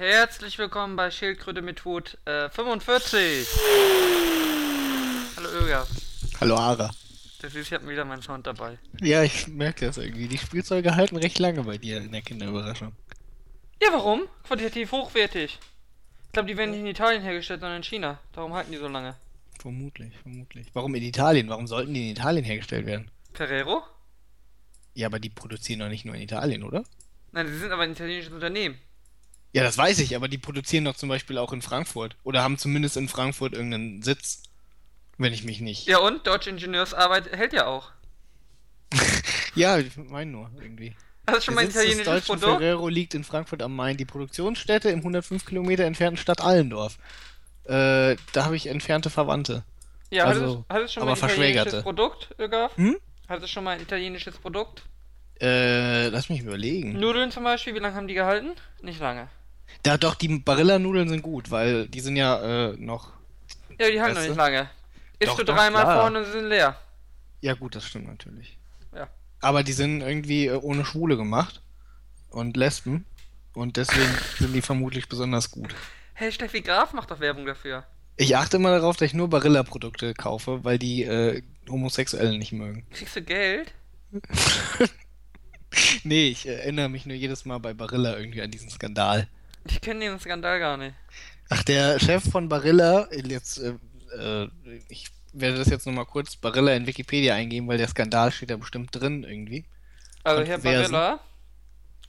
[0.00, 3.46] Herzlich willkommen bei Schildkröte mit Hut äh, 45.
[5.36, 5.86] Hallo Öga.
[6.40, 6.90] Hallo Ara.
[7.42, 8.78] Das ist, ich habe wieder meinen Sound dabei.
[9.02, 10.26] Ja, ich merke das irgendwie.
[10.26, 12.94] Die Spielzeuge halten recht lange bei dir in der Kinderüberraschung.
[13.82, 14.22] Ja, warum?
[14.44, 15.58] Qualitativ hochwertig.
[16.24, 18.18] Ich glaube, die werden nicht in Italien hergestellt, sondern in China.
[18.32, 19.16] Darum halten die so lange.
[19.58, 20.68] Vermutlich, vermutlich.
[20.72, 21.50] Warum in Italien?
[21.50, 23.10] Warum sollten die in Italien hergestellt werden?
[23.34, 23.82] Ferrero?
[24.94, 26.84] Ja, aber die produzieren doch nicht nur in Italien, oder?
[27.32, 28.78] Nein, sie sind aber ein italienisches Unternehmen.
[29.52, 32.16] Ja, das weiß ich, aber die produzieren doch zum Beispiel auch in Frankfurt.
[32.22, 34.42] Oder haben zumindest in Frankfurt irgendeinen Sitz.
[35.18, 35.86] Wenn ich mich nicht.
[35.86, 37.90] Ja, und deutsche Ingenieursarbeit hält ja auch.
[39.54, 40.94] ja, ich meine nur irgendwie.
[41.26, 42.58] Das ist schon mal ein italienisches des Produkt.
[42.58, 43.96] Ferrero liegt in Frankfurt am Main.
[43.96, 46.98] Die Produktionsstätte im 105 Kilometer entfernten Stadt Allendorf.
[47.64, 49.64] Äh, da habe ich entfernte Verwandte.
[50.10, 51.82] Ja, Also, hat, es, hat es schon mal ein italienisches.
[51.82, 52.76] Produkt, Ögaf?
[52.76, 52.96] Hm?
[53.28, 54.82] Hat es schon mal ein italienisches Produkt?
[55.40, 56.98] Äh, lass mich überlegen.
[56.98, 58.52] Nudeln zum Beispiel, wie lange haben die gehalten?
[58.82, 59.28] Nicht lange.
[59.82, 63.12] Da doch, die Barilla-Nudeln sind gut, weil die sind ja äh, noch.
[63.78, 64.68] Ja, die halten noch nicht lange.
[65.18, 66.76] Isst Doch, du dreimal vorne und sie sind leer.
[67.40, 68.58] Ja, gut, das stimmt natürlich.
[68.94, 69.08] Ja.
[69.40, 71.62] Aber die sind irgendwie äh, ohne Schwule gemacht.
[72.30, 73.06] Und Lesben.
[73.54, 75.74] Und deswegen sind die vermutlich besonders gut.
[76.14, 77.84] Hey, Steffi Graf macht doch Werbung dafür.
[78.16, 82.86] Ich achte immer darauf, dass ich nur Barilla-Produkte kaufe, weil die äh, Homosexuellen nicht mögen.
[82.90, 83.72] Kriegst du Geld?
[86.02, 89.28] Nee, ich äh, erinnere mich nur jedes Mal bei Barilla irgendwie an diesen Skandal.
[89.66, 90.94] Ich kenne den Skandal gar nicht.
[91.48, 93.74] Ach, der Chef von Barilla, jetzt, äh,
[94.16, 94.48] äh,
[94.88, 98.56] ich werde das jetzt nochmal kurz Barilla in Wikipedia eingeben, weil der Skandal steht da
[98.56, 99.64] bestimmt drin irgendwie.
[100.22, 100.58] Also Herr.
[100.58, 101.20] Barilla,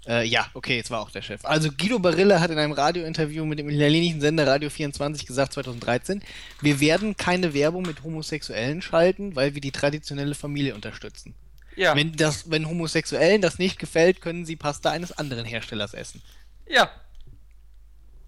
[0.07, 1.45] Äh, ja, okay, jetzt war auch der Chef.
[1.45, 6.23] Also Guido Barilla hat in einem Radiointerview mit dem italienischen Sender Radio 24 gesagt, 2013,
[6.61, 11.35] wir werden keine Werbung mit Homosexuellen schalten, weil wir die traditionelle Familie unterstützen.
[11.75, 16.21] ja, Wenn, das, wenn Homosexuellen das nicht gefällt, können sie Pasta eines anderen Herstellers essen.
[16.67, 16.89] ja,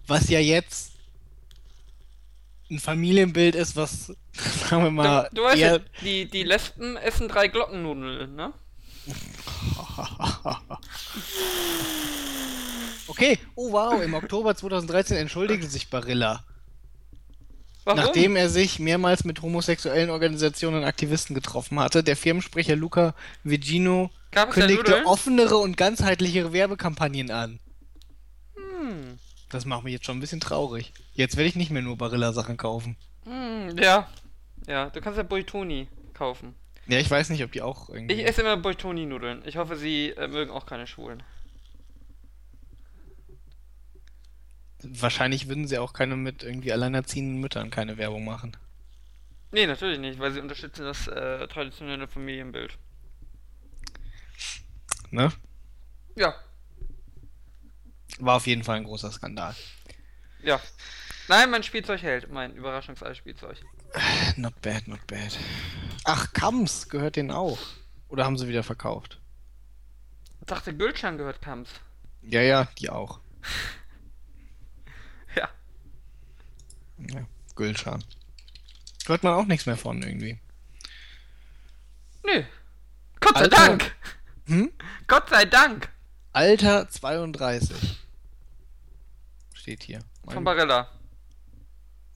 [0.08, 0.92] Was ja jetzt
[2.70, 4.08] ein Familienbild ist, was,
[4.70, 8.54] sagen wir mal, du, du weißt ja, die, die Lesben essen drei Glockennudeln, ne?
[13.08, 16.44] Okay, oh wow, im Oktober 2013 entschuldigte sich Barilla.
[17.84, 18.00] Warum?
[18.00, 23.14] Nachdem er sich mehrmals mit homosexuellen Organisationen und Aktivisten getroffen hatte, der Firmensprecher Luca
[23.44, 24.10] Vigino
[24.52, 27.60] kündigte offenere und ganzheitlichere Werbekampagnen an.
[29.54, 30.92] Das macht mich jetzt schon ein bisschen traurig.
[31.14, 32.98] Jetzt werde ich nicht mehr nur Barilla-Sachen kaufen.
[33.24, 34.10] hm, ja.
[34.66, 36.56] Ja, du kannst ja Boitoni kaufen.
[36.88, 38.16] Ja, ich weiß nicht, ob die auch irgendwie.
[38.16, 39.44] Ich esse immer Boitoni-Nudeln.
[39.46, 41.22] Ich hoffe, sie äh, mögen auch keine Schwulen.
[44.82, 48.58] Wahrscheinlich würden sie auch keine mit irgendwie alleinerziehenden Müttern keine Werbung machen.
[49.52, 52.80] Nee, natürlich nicht, weil sie unterstützen das äh, traditionelle Familienbild.
[55.12, 55.32] Ne?
[56.16, 56.34] Ja,
[58.20, 59.56] War auf jeden Fall ein großer Skandal.
[60.44, 60.60] ja.
[61.30, 62.30] Nein, mein Spielzeug hält.
[62.30, 63.58] Mein Überraschungsei-Spielzeug.
[64.36, 65.40] Not bad, not bad.
[66.04, 67.58] Ach, Kams gehört denen auch.
[68.10, 69.22] Oder haben sie wieder verkauft?
[70.42, 71.70] Ich dachte, Gülcan gehört Kamps.
[72.22, 73.20] Ja, ja, die auch.
[75.36, 75.50] Ja.
[76.98, 77.26] Ja,
[77.56, 78.04] Gülschan.
[79.06, 80.40] Hört man auch nichts mehr von irgendwie.
[82.26, 82.44] Nö.
[83.22, 83.56] Gott sei Alter.
[83.58, 83.96] Dank!
[84.48, 84.72] Hm?
[85.08, 85.90] Gott sei Dank!
[86.34, 88.03] Alter 32.
[89.64, 90.00] Steht hier.
[90.26, 90.90] Von Mein, Barilla.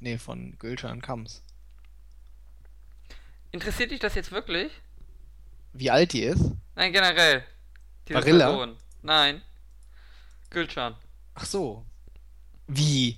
[0.01, 1.41] nee, von Gülschan Kams.
[3.51, 4.69] Interessiert dich das jetzt wirklich?
[5.71, 6.43] Wie alt die ist?
[6.75, 7.45] Nein, generell.
[8.05, 8.47] Diese Barilla?
[8.47, 8.75] Person.
[9.01, 9.41] Nein.
[10.49, 10.97] Gülcan.
[11.35, 11.85] Ach so.
[12.67, 13.15] Wie?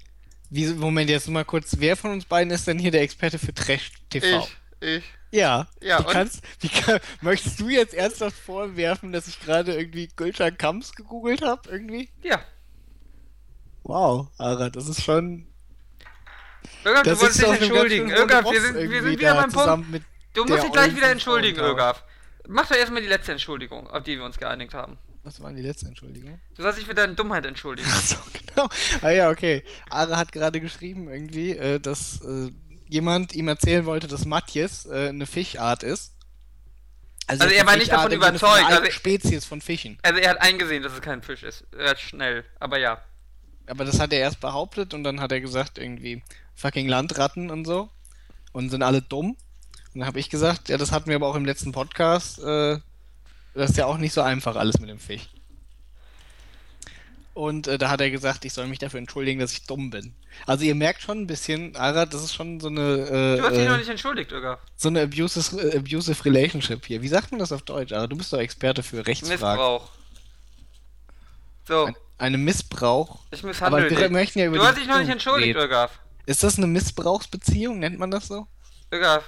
[0.51, 1.77] Wie, Moment, jetzt mal kurz.
[1.79, 4.47] Wer von uns beiden ist denn hier der Experte für Trash TV?
[4.79, 4.87] Ich.
[4.87, 5.03] Ich.
[5.31, 5.67] Ja.
[5.81, 6.11] Ja, wie und?
[6.11, 11.41] kannst, wie kann, möchtest du jetzt ernsthaft vorwerfen, dass ich gerade irgendwie Gülschan Kams gegoogelt
[11.41, 11.67] habe?
[11.67, 12.11] Irgendwie?
[12.21, 12.39] Ja.
[13.83, 15.47] Wow, Ara, das ist schon.
[16.83, 18.09] Da du wolltest dich entschuldigen.
[18.09, 20.05] Irgaf, wir sind, wir sind wieder beim Punkt.
[20.33, 21.77] Du musst dich gleich wieder entschuldigen, Frauentag.
[21.77, 22.03] Irgaf.
[22.47, 24.97] Mach doch erstmal die letzte Entschuldigung, auf die wir uns geeinigt haben.
[25.23, 26.39] Was war denn die letzte Entschuldigung?
[26.55, 27.87] Du sollst dich für deine Dummheit entschuldigen.
[27.91, 28.69] Ach so, genau.
[29.01, 29.63] Ah ja, okay.
[29.89, 32.51] Ara hat gerade geschrieben irgendwie, äh, dass äh,
[32.87, 36.15] jemand ihm erzählen wollte, dass Matjes äh, eine Fischart ist.
[37.27, 39.99] Also jetzt er eine war nicht davon überzeugt, einer also- Spezies von Fischen.
[40.01, 41.65] Also er hat eingesehen, dass es kein Fisch ist.
[41.77, 43.03] Er hat schnell, aber ja.
[43.69, 46.23] Aber das hat er erst behauptet und dann hat er gesagt, irgendwie
[46.55, 47.89] fucking Landratten und so.
[48.51, 49.37] Und sind alle dumm.
[49.93, 52.39] Und dann habe ich gesagt, ja, das hatten wir aber auch im letzten Podcast.
[52.39, 52.79] Äh,
[53.53, 55.29] das ist ja auch nicht so einfach alles mit dem Fisch.
[57.33, 60.13] Und äh, da hat er gesagt, ich soll mich dafür entschuldigen, dass ich dumm bin.
[60.45, 63.59] Also ihr merkt schon ein bisschen, Arad, das ist schon so eine, Du hast dich
[63.59, 64.59] äh, noch äh, nicht entschuldigt, Irgaf.
[64.75, 67.01] so eine abusive, äh, abusive Relationship hier.
[67.01, 67.93] Wie sagt man das auf Deutsch?
[67.93, 69.39] Arad, du bist doch Experte für Rechtsfragen.
[69.57, 69.89] Missbrauch.
[71.67, 71.89] So,
[72.19, 73.19] einem Missbrauch.
[73.31, 75.55] Ich misshandle Aber wir möchten ja über Du hast dich noch nicht entschuldigt.
[75.55, 75.99] Irgaf.
[76.25, 77.79] Ist das eine Missbrauchsbeziehung?
[77.79, 78.47] Nennt man das so?
[78.91, 79.23] Irgaf.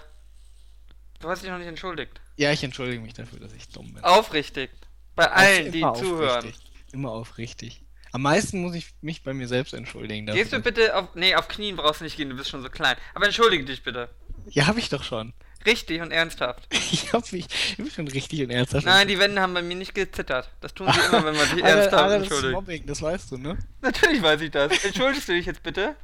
[1.19, 2.19] Du hast dich noch nicht entschuldigt.
[2.35, 4.03] Ja, ich entschuldige mich dafür, dass ich dumm bin.
[4.03, 4.71] Aufrichtig.
[5.15, 6.37] Bei allen, die Immer zuhören.
[6.39, 6.71] aufrichtig.
[6.93, 7.83] Immer aufrichtig.
[8.11, 10.25] Am meisten muss ich mich bei mir selbst entschuldigen.
[10.25, 10.41] Dafür.
[10.41, 11.15] Gehst du bitte auf.
[11.15, 12.97] Nee, auf Knien brauchst du nicht gehen, du bist schon so klein.
[13.13, 14.09] Aber entschuldige dich bitte.
[14.49, 15.33] Ja, habe ich doch schon.
[15.65, 16.67] Richtig und ernsthaft.
[16.93, 18.85] Ich habe mich ich bin schon richtig und ernsthaft.
[18.85, 20.49] Nein, die Wände haben bei mir nicht gezittert.
[20.61, 22.51] Das tun sie immer, wenn man sich Aber, ernsthaft aber das ist.
[22.51, 23.57] Mobbing, das weißt du, ne?
[23.81, 24.83] Natürlich weiß ich das.
[24.83, 25.95] Entschuldigst du dich jetzt bitte?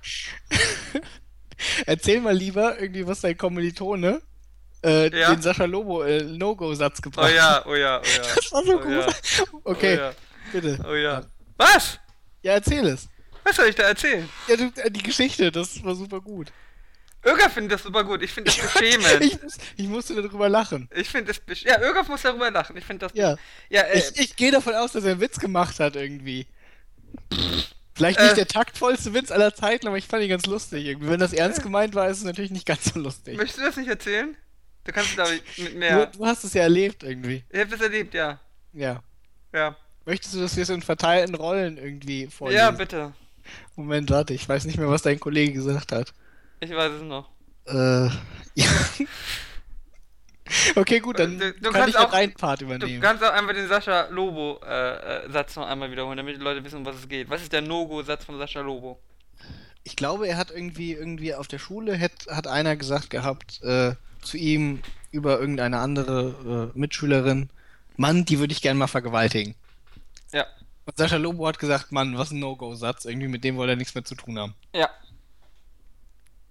[1.86, 4.22] Erzähl mal lieber irgendwie, was dein Kommilitone
[4.84, 5.34] äh, Ja.
[5.34, 8.36] den Sascha Lobo äh, No-Go-Satz Oh gebracht ja, oh ja, oh ja.
[8.36, 8.92] Das war so oh gut.
[8.92, 9.08] Ja.
[9.64, 10.14] Okay, Oh ja.
[10.52, 10.86] bitte.
[10.88, 11.26] Oh ja.
[11.58, 12.00] Was?
[12.44, 13.08] Ja, erzähl es.
[13.44, 14.30] Was soll ich da erzählen?
[14.48, 16.52] Ja, du, äh, die Geschichte, das war super gut.
[17.26, 18.22] Irga findet das super gut.
[18.24, 19.18] Ich finde das beschämend.
[19.22, 19.38] ich,
[19.76, 20.90] ich musste darüber lachen.
[20.96, 22.78] Ich finde das besch Ja, Irga muss darüber lachen.
[22.78, 23.18] Ich finde das.
[23.18, 23.36] Ja.
[23.70, 26.48] Ja, äh, Ich, ich gehe davon aus, dass er einen Witz gemacht hat irgendwie.
[27.96, 28.36] Vielleicht nicht Äh.
[28.36, 30.86] der taktvollste Witz aller Zeiten, aber ich fand ihn ganz lustig.
[30.86, 31.10] Irgendwie.
[31.10, 33.36] Wenn das ernst gemeint war, ist es natürlich nicht ganz so lustig.
[33.38, 34.38] möchtest du das nicht erzählen?
[34.84, 36.06] Du kannst es glaube ich mit Du, mehr.
[36.06, 37.44] du hast es ja erlebt irgendwie.
[37.50, 38.40] Ich habe das erlebt, ja.
[38.74, 39.02] Ja.
[39.54, 39.76] Ja.
[40.06, 42.60] Möchtest du, dass wir es in verteilten Rollen irgendwie vorlesen?
[42.60, 43.14] Ja, bitte.
[43.76, 46.14] Moment, warte, ich weiß nicht mehr, was dein Kollege gesagt hat.
[46.60, 47.30] Ich weiß es noch.
[47.66, 48.08] Äh,
[48.56, 48.66] ja.
[50.76, 53.02] okay, gut, dann Du- du kann kannst ich auch- deinen Part Du übernehmen.
[53.02, 56.96] kannst auch einfach den Sascha Lobo-Satz noch einmal wiederholen, damit die Leute wissen, um was
[56.96, 57.30] es geht.
[57.30, 59.00] Was ist der No-Go-Satz von Sascha Lobo?
[59.84, 63.94] Ich glaube, er hat irgendwie, irgendwie auf der Schule hat, hat einer gesagt gehabt äh,
[64.22, 64.82] zu ihm
[65.12, 67.50] über irgendeine andere äh, Mitschülerin,
[67.96, 69.56] Mann, die würde ich gern mal vergewaltigen.
[70.32, 70.46] Ja.
[70.86, 73.96] Und Sascha Lobo hat gesagt, Mann, was ein No-Go-Satz, irgendwie mit dem wollte er nichts
[73.96, 74.56] mehr zu tun haben.
[74.74, 74.90] Ja.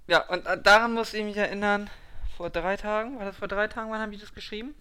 [0.06, 1.90] Ja, und äh, daran muss ich mich erinnern,
[2.36, 4.74] vor drei Tagen, war das vor drei Tagen, wann habe ich das geschrieben?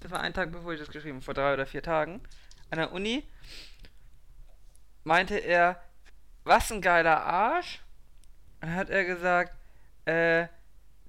[0.00, 2.20] Das war ein Tag, bevor ich das geschrieben vor drei oder vier Tagen.
[2.70, 3.24] An der Uni
[5.04, 5.82] meinte er,
[6.44, 7.80] was ein geiler Arsch.
[8.60, 9.56] Und dann hat er gesagt,
[10.06, 10.46] äh,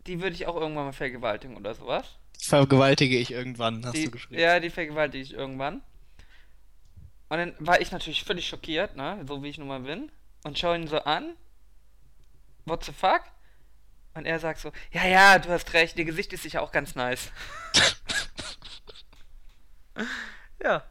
[0.08, 2.18] die würde ich auch irgendwann mal vergewaltigen oder sowas.
[2.42, 4.40] Vergewaltige ich irgendwann, hast Die, du geschrieben.
[4.40, 5.82] ja, die vergewaltige ich irgendwann.
[7.30, 9.24] Und dann war ich natürlich völlig schockiert, ne?
[9.28, 10.12] So wie ich nun mal bin.
[10.44, 11.36] Und schaue ihn so an.
[12.66, 13.22] What the fuck?
[14.16, 16.96] Und er sagt so, ja, ja, du hast recht, ihr Gesicht ist sicher auch ganz
[16.96, 17.32] nice.
[20.64, 20.84] ja.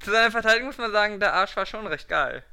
[0.00, 2.44] Zu seiner Verteidigung muss man sagen, der Arsch war schon recht geil.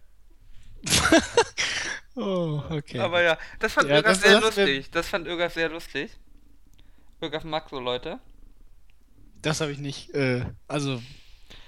[2.16, 3.00] oh, okay.
[3.00, 4.90] Aber ja, das fand Ja, Irgaf sehr lustig.
[4.92, 6.12] Das fand Irgaf sehr lustig.
[7.20, 8.20] Irgaf mag so Leute.
[9.42, 11.02] das habe ich nicht, äh, also,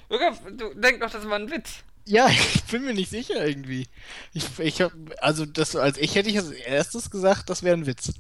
[0.07, 1.83] Irgaf, du denk doch, das war ein Witz.
[2.05, 3.87] Ja, ich bin mir nicht sicher irgendwie.
[4.33, 7.85] Ich, ich hab, also, das, als ich hätte ich als erstes gesagt, das wäre ein
[7.85, 8.13] Witz.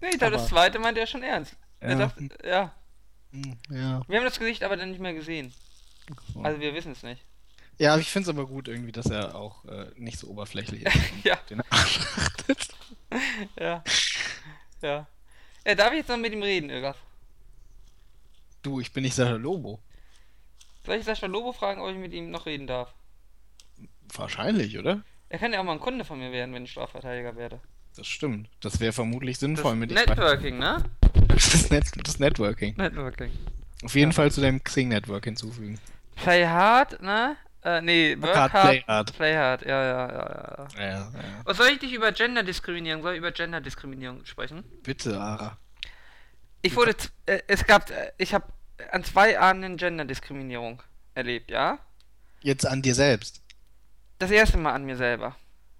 [0.00, 1.54] Nee, ich dachte, das zweite meinte er schon ernst.
[1.80, 1.96] Er Ja.
[1.98, 2.74] dachte, ja.
[3.32, 4.02] Hm, Ja.
[4.08, 5.52] Wir haben das Gesicht aber dann nicht mehr gesehen.
[6.32, 6.40] So.
[6.42, 7.22] Also wir wissen es nicht.
[7.78, 10.86] Ja, aber ich finde es aber gut irgendwie, dass er auch äh, nicht so oberflächlich
[10.86, 10.96] ist.
[11.24, 12.68] ja, Den Arsch achtet.
[13.60, 13.82] ja.
[14.82, 15.06] Ja.
[15.66, 16.96] Ja, darf ich jetzt noch mit ihm reden, Irgaf?
[18.62, 19.80] Du, ich bin nicht Sascha Lobo.
[20.84, 22.94] Soll ich Sascha Lobo fragen, ob ich mit ihm noch reden darf?
[24.14, 25.02] Wahrscheinlich, oder?
[25.28, 27.60] Er kann ja auch mal ein Kunde von mir werden, wenn ich Strafverteidiger werde.
[27.96, 28.48] Das stimmt.
[28.60, 29.96] Das wäre vermutlich Das sinnvoll mit ihm.
[29.96, 30.84] Networking, ne?
[31.28, 32.74] Das, Net das Networking.
[32.76, 33.30] Networking.
[33.84, 34.14] Auf jeden Ja.
[34.14, 35.78] Fall zu deinem Xing-Network hinzufügen.
[36.14, 37.36] Play hard, ne?
[37.62, 39.16] Äh, nee, work hard, hard, play hard.
[39.16, 40.80] Play hard, ja, ja, ja, ja.
[40.80, 41.12] Ja, ja.
[41.44, 44.62] Was soll ich dich über Genderdiskriminierung, soll ich über Genderdiskriminierung sprechen?
[44.82, 45.58] Bitte, Ara.
[46.62, 46.94] Ich wurde,
[47.26, 48.46] äh, es gab, äh, ich habe
[48.92, 50.82] an zwei Abenden Genderdiskriminierung
[51.14, 51.78] erlebt, ja?
[52.40, 53.42] Jetzt an dir selbst.
[54.18, 55.36] Das erste Mal an mir selber.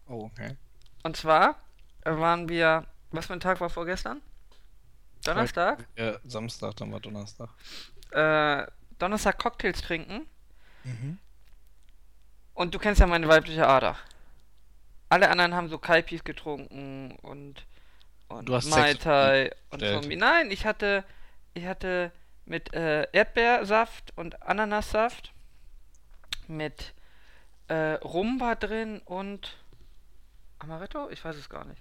[0.08, 0.56] Oh, okay.
[1.02, 1.56] Und zwar
[2.04, 4.20] äh, waren wir, was für ein Tag war vorgestern?
[5.24, 5.86] Donnerstag?
[5.96, 7.48] Ja, Samstag, dann war Donnerstag.
[8.10, 8.66] Äh,
[8.98, 10.26] Donnerstag Cocktails trinken.
[10.84, 11.18] Mhm.
[12.54, 13.96] Und du kennst ja meine weibliche Ader.
[15.08, 17.66] Alle anderen haben so Kaipis getrunken und,
[18.28, 19.80] und Du hast Mai Tai und.
[19.80, 20.16] Zombie.
[20.16, 21.04] Nein, ich hatte,
[21.54, 22.12] ich hatte
[22.44, 25.32] mit äh, Erdbeersaft und Ananassaft,
[26.48, 26.94] mit
[27.68, 29.56] äh, Rum war drin und
[30.58, 31.08] Amaretto?
[31.10, 31.80] Ich weiß es gar nicht.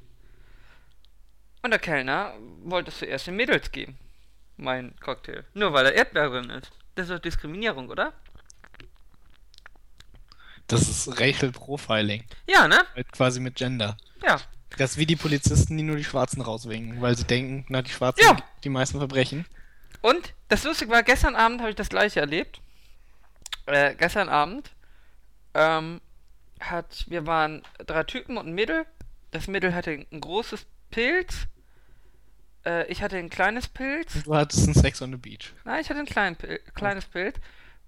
[1.64, 3.98] Und der Kellner wollte es zuerst den Mädels geben.
[4.58, 5.44] Mein Cocktail.
[5.54, 6.72] Nur weil da Erdbeer drin ist.
[6.96, 8.14] Das ist doch Diskriminierung, oder?
[10.68, 12.24] Das ist Racial Profiling.
[12.48, 12.80] Ja, ne?
[12.96, 13.98] Halt quasi mit Gender.
[14.24, 14.40] Ja.
[14.78, 17.92] Das ist wie die Polizisten, die nur die Schwarzen rauswinken, weil sie denken, na, die
[17.92, 18.38] Schwarzen Ja.
[18.64, 19.46] die meisten Verbrechen.
[20.02, 22.62] Und das Lustige war, gestern Abend habe ich das gleiche erlebt.
[23.68, 24.72] Äh, gestern Abend
[25.56, 26.02] ähm,
[26.60, 28.86] hat, wir waren drei Typen und ein Mädel.
[29.32, 31.48] Das Mädel hatte ein großes Pilz.
[32.66, 34.24] Äh, ich hatte ein kleines Pilz.
[34.24, 35.54] Du hattest einen Sex on the Beach.
[35.64, 37.38] Nein, ich hatte ein klein, Pil kleines Pilz.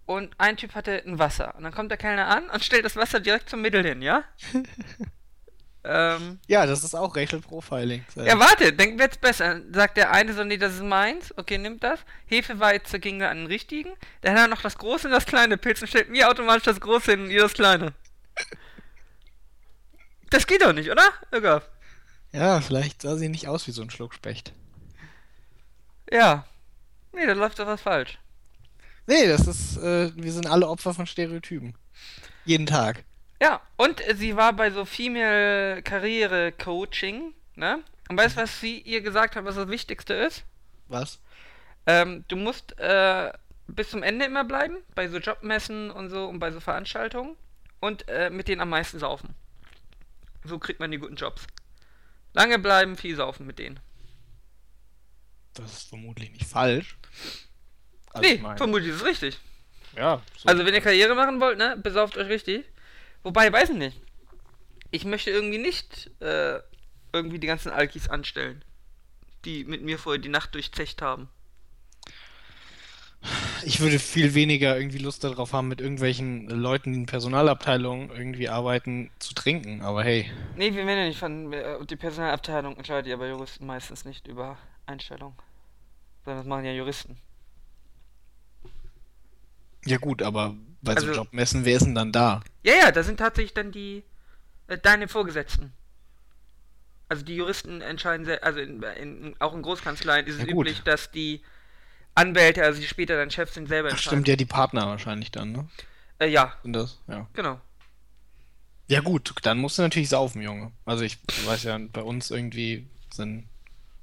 [0.06, 1.56] und ein Typ hatte ein Wasser.
[1.56, 4.24] Und dann kommt der Kellner an und stellt das Wasser direkt zum Mittel hin, ja?
[5.88, 8.04] ähm, Ja, das ist auch Racial Profiling.
[8.16, 9.62] ja, warte, denken wir jetzt besser.
[9.72, 11.34] Sagt der eine so, nee, das ist meins.
[11.38, 12.00] Okay, nimmt das.
[12.26, 13.92] Hefeweize ging an den richtigen.
[14.22, 16.80] Dann hat er noch das große und das kleine Pilz und stellt mir automatisch das
[16.80, 17.94] große hin und ihr das kleine.
[20.30, 21.10] Das geht doch nicht, oder?
[21.32, 21.62] Irga.
[22.34, 24.54] Ja, vielleicht sah sie nicht aus wie so ein Schluckspecht.
[26.12, 26.46] Ja.
[27.14, 28.20] Nee, da läuft doch was falsch.
[29.08, 31.76] Nee, das ist, äh, wir sind alle Opfer von Stereotypen.
[32.46, 33.06] Jeden Tag.
[33.42, 37.84] Ja, und sie war bei so Female Karriere Coaching, ne?
[38.10, 40.44] Und weißt du, was sie ihr gesagt hat, was das Wichtigste ist?
[40.88, 41.20] Was?
[41.86, 43.32] Ähm, du musst äh,
[43.68, 47.36] bis zum Ende immer bleiben, bei so Jobmessen und so und bei so Veranstaltungen.
[47.80, 49.36] Und äh, mit denen am meisten saufen.
[50.44, 51.46] So kriegt man die guten Jobs.
[52.34, 53.80] Lange bleiben, viel saufen mit denen.
[55.54, 56.98] Das ist vermutlich nicht falsch.
[58.14, 59.40] Also nee, vermutlich ist es richtig.
[59.96, 60.50] Ja, so.
[60.50, 62.66] Also wenn ihr Karriere machen wollt, ne, besauft euch richtig.
[63.28, 64.02] Wobei, weiß ich nicht.
[64.90, 66.60] Ich möchte irgendwie nicht äh,
[67.12, 68.64] irgendwie die ganzen Alkis anstellen,
[69.44, 71.28] die mit mir vorher die Nacht durchzecht haben.
[73.66, 78.48] Ich würde viel weniger irgendwie Lust darauf haben, mit irgendwelchen Leuten, die in Personalabteilungen irgendwie
[78.48, 79.82] arbeiten, zu trinken.
[79.82, 83.66] Aber hey, Nee, wir werden ja nicht von äh, die Personalabteilung entscheidet ja bei Juristen
[83.66, 85.36] meistens nicht über Einstellung.
[86.24, 87.18] Sondern das machen ja Juristen.
[89.84, 92.42] ja gut, aber bei so Also- Jobmessen, wer ist denn dann da?
[92.64, 94.04] Ja, ja, da sind tatsächlich dann die
[94.68, 95.72] äh, deine Vorgesetzten.
[97.10, 100.82] Also die Juristen entscheiden sehr, also in, in, auch in Großkanzleien ist es Ja, üblich,
[100.82, 101.42] dass die
[102.16, 104.18] Anwälte, also die später dann Chefs sind, selber Ach, entscheiden.
[104.18, 105.70] stimmt ja die Partner wahrscheinlich dann, ne?
[106.20, 107.00] Äh, ja, Sind das?
[107.08, 107.28] Ja.
[107.34, 107.62] genau.
[108.90, 110.72] Ja gut, dann musst du natürlich saufen, Junge.
[110.86, 113.48] Also ich weiß ja, bei uns irgendwie sind,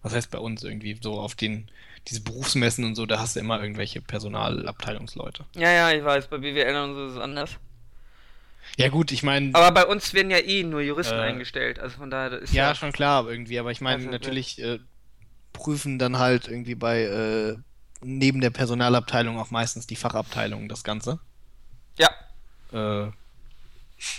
[0.03, 1.69] was heißt bei uns irgendwie, so auf den,
[2.09, 5.45] diese Berufsmessen und so, da hast du immer irgendwelche Personalabteilungsleute.
[5.55, 7.51] Ja, ja, ich weiß, bei BWL und so ist es anders.
[8.77, 11.97] Ja gut, ich meine, Aber bei uns werden ja eh nur Juristen Äh, eingestellt, also
[11.99, 12.75] von daher ist ja, ja.
[12.75, 14.79] schon klar aber irgendwie, aber ich meine natürlich äh,
[15.53, 17.57] prüfen dann halt irgendwie bei, äh,
[18.03, 21.21] neben der Personalabteilung auch meistens die Fachabteilungen das Ganze.
[21.99, 22.11] Ja,
[22.73, 23.11] Äh,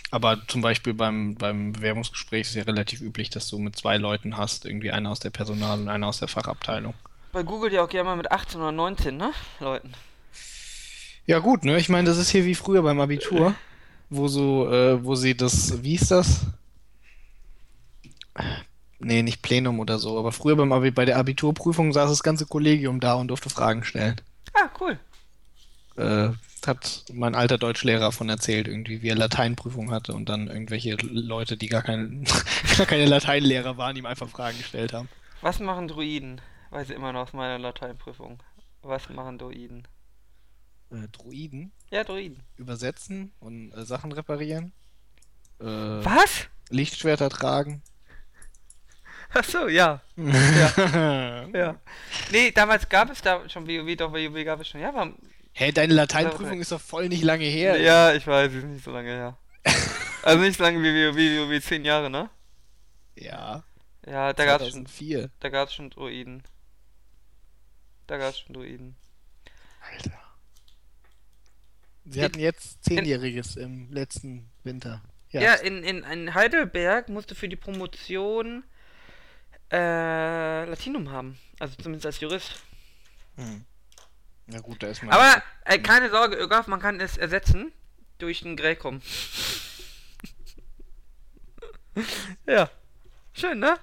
[0.09, 4.37] aber zum Beispiel beim, beim Bewerbungsgespräch ist ja relativ üblich, dass du mit zwei Leuten
[4.37, 6.93] hast, irgendwie einer aus der Personal- und einer aus der Fachabteilung.
[7.35, 9.33] Bei Google ja auch gerne mal mit 18 oder 19, ne?
[9.59, 9.91] Leuten.
[11.25, 11.77] Ja gut, ne?
[11.77, 13.53] Ich meine, das ist hier wie früher beim Abitur,
[14.09, 16.45] wo so, äh, wo sie das, wie ist das?
[18.99, 22.45] Nee, nicht Plenum oder so, aber früher beim Abi, bei der Abiturprüfung saß das ganze
[22.45, 24.15] Kollegium da und durfte Fragen stellen.
[24.53, 24.97] Ah, cool.
[25.97, 26.29] Äh,
[26.65, 31.57] hat mein alter Deutschlehrer von erzählt, irgendwie, wie er Lateinprüfung hatte und dann irgendwelche Leute,
[31.57, 32.23] die gar, kein,
[32.77, 35.09] gar keine Lateinlehrer waren, ihm einfach Fragen gestellt haben.
[35.41, 36.39] Was machen Druiden?
[36.71, 38.41] Weiß ich immer noch aus meiner Lateinprüfung.
[38.81, 39.87] Was machen Druiden?
[40.91, 42.43] Äh, Druiden Ja, Druiden.
[42.57, 44.73] übersetzen und äh, Sachen reparieren.
[45.59, 46.47] Äh, Was?
[46.69, 47.81] Lichtschwerter tragen.
[49.33, 50.01] Ach so, ja.
[50.15, 51.47] ja.
[51.53, 51.75] Ja.
[52.31, 54.81] Nee, damals gab es da schon WoW, doch WoW gab es schon.
[54.81, 55.11] Ja, war,
[55.53, 57.79] Hä, deine Lateinprüfung ist doch voll nicht lange her.
[57.79, 59.37] ja, ich weiß, ist nicht so lange her.
[60.23, 60.91] also nicht so lange wie
[61.47, 62.29] WoW, WoW 10 Jahre, ne?
[63.15, 63.63] Ja.
[64.05, 65.29] Ja, da gab's schon, 2004.
[65.39, 66.43] da gab's schon Druiden.
[68.07, 68.95] Da gab's schon Druiden.
[69.81, 70.19] Alter.
[72.05, 75.01] Sie hatten jetzt Zehnjähriges im letzten Winter.
[75.31, 78.63] Ja, in, in, in Heidelberg musste für die Promotion
[79.71, 81.37] äh, Latinum haben.
[81.59, 82.63] Also zumindest als Jurist.
[83.35, 83.65] Hm.
[84.47, 85.11] Na gut, da ist man.
[85.11, 87.73] Aber äh, keine Sorge, Ögaf, man kann es ersetzen
[88.19, 89.01] durch ein Gräkum.
[92.47, 92.69] ja.
[93.33, 93.77] Schön, ne?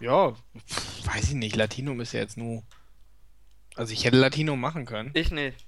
[0.00, 0.34] Ja,
[1.04, 1.56] weiß ich nicht.
[1.56, 2.62] Latinum ist ja jetzt nur.
[3.76, 5.10] Also ich hätte Latinum machen können.
[5.14, 5.64] Ich nicht.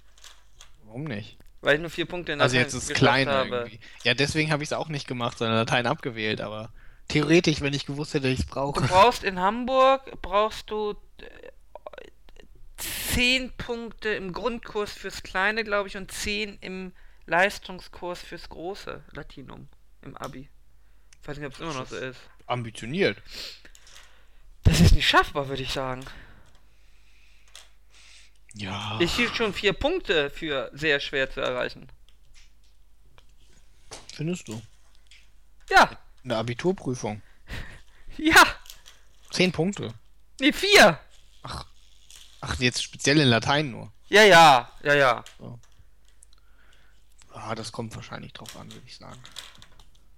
[0.84, 1.38] Warum nicht?
[1.60, 3.48] Weil ich nur vier Punkte in Also Latein jetzt ist geschafft klein habe.
[3.56, 3.80] irgendwie.
[4.04, 6.72] Ja, deswegen habe ich es auch nicht gemacht, sondern Latein abgewählt, aber
[7.08, 8.80] theoretisch, wenn ich gewusst hätte, dass ich es Du brauche.
[8.86, 11.24] brauchst in Hamburg, brauchst du äh,
[13.12, 16.92] 10 Punkte im Grundkurs fürs Kleine, glaube ich, und 10 im
[17.26, 19.68] Leistungskurs fürs Große Latinum
[20.02, 20.48] im Abi.
[21.20, 22.18] Ich weiß nicht, ob es immer noch so ist.
[22.46, 23.22] Ambitioniert.
[24.64, 26.04] Das ist nicht schaffbar, würde ich sagen.
[28.54, 28.98] Ja.
[29.00, 31.88] Ich hielt schon vier Punkte für sehr schwer zu erreichen.
[34.14, 34.60] Findest du?
[35.70, 35.90] Ja,
[36.24, 37.22] Eine Abiturprüfung.
[38.18, 38.44] ja,
[39.30, 39.94] Zehn Punkte.
[40.40, 40.98] nee, vier.
[42.44, 43.92] Ach, jetzt speziell in Latein nur.
[44.08, 45.24] Ja, ja, ja, ja.
[47.32, 49.22] Ah, das kommt wahrscheinlich drauf an, würde ich sagen.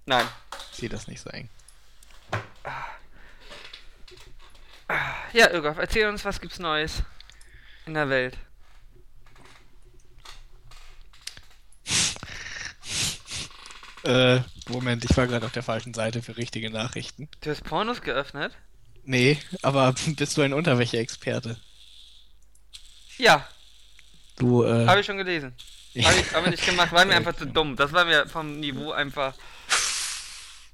[0.05, 0.27] Nein.
[0.71, 1.49] Ich sehe das nicht so eng.
[5.33, 7.03] Ja, Irgoff, erzähl uns, was gibt's Neues
[7.85, 8.37] in der Welt?
[14.03, 17.27] Äh, Moment, ich war gerade auf der falschen Seite für richtige Nachrichten.
[17.41, 18.53] Du hast Pornos geöffnet?
[19.03, 21.59] Nee, aber bist du ein Unterwäsche-Experte?
[23.17, 23.47] Ja.
[24.37, 24.85] Du, äh.
[24.85, 25.55] Hab ich schon gelesen.
[25.93, 26.09] Ja.
[26.09, 27.75] Hab ich aber nicht gemacht, war mir einfach zu dumm.
[27.75, 29.33] Das war mir vom Niveau einfach.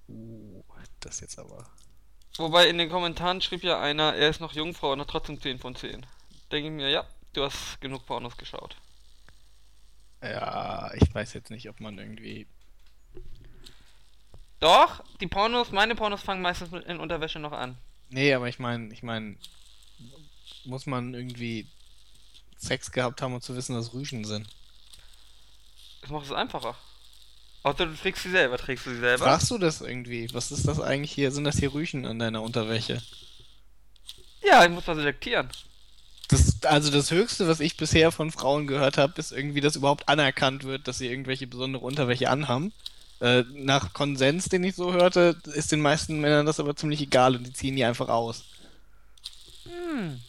[0.07, 0.63] Uh,
[0.99, 1.65] das jetzt aber.
[2.37, 5.59] Wobei in den Kommentaren schrieb ja einer, er ist noch Jungfrau und hat trotzdem 10
[5.59, 6.05] von 10.
[6.51, 8.75] Denke ich mir, ja, du hast genug Pornos geschaut.
[10.21, 12.47] Ja, ich weiß jetzt nicht, ob man irgendwie.
[14.59, 17.77] Doch, die Pornos, meine Pornos fangen meistens mit in Unterwäsche noch an.
[18.09, 19.37] Nee, aber ich meine, ich meine,
[20.65, 21.67] muss man irgendwie
[22.57, 24.47] Sex gehabt haben, um zu wissen, was Rüschen sind?
[26.01, 26.75] Das macht es einfacher.
[27.63, 28.57] Außer du trägst sie selber.
[28.57, 29.25] Trägst du sie selber?
[29.25, 30.27] Fragst du das irgendwie?
[30.33, 31.31] Was ist das eigentlich hier?
[31.31, 33.01] Sind das hier Rüschen an deiner Unterwäsche?
[34.43, 35.49] Ja, ich muss mal selektieren.
[36.29, 40.09] Das, also das Höchste, was ich bisher von Frauen gehört habe, ist irgendwie, dass überhaupt
[40.09, 42.73] anerkannt wird, dass sie irgendwelche besondere Unterwäsche anhaben.
[43.19, 47.35] Äh, nach Konsens, den ich so hörte, ist den meisten Männern das aber ziemlich egal
[47.35, 48.45] und die ziehen die einfach aus.
[49.65, 50.19] Hm.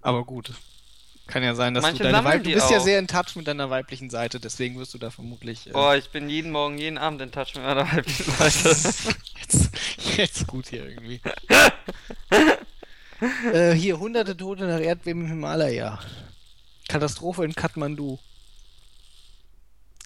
[0.00, 0.52] Aber gut.
[1.30, 2.82] Kann ja sein, dass Manche du deine Weib du bist ja auch.
[2.84, 6.10] sehr in Touch mit deiner weiblichen Seite, deswegen wirst du da vermutlich äh, Boah, ich
[6.10, 8.76] bin jeden Morgen, jeden Abend in Touch mit meiner weiblichen Seite.
[9.40, 9.70] jetzt,
[10.16, 11.20] jetzt gut hier irgendwie.
[13.52, 16.00] äh, hier hunderte Tote nach Erdbeben im Himalaya.
[16.88, 18.18] Katastrophe in Kathmandu.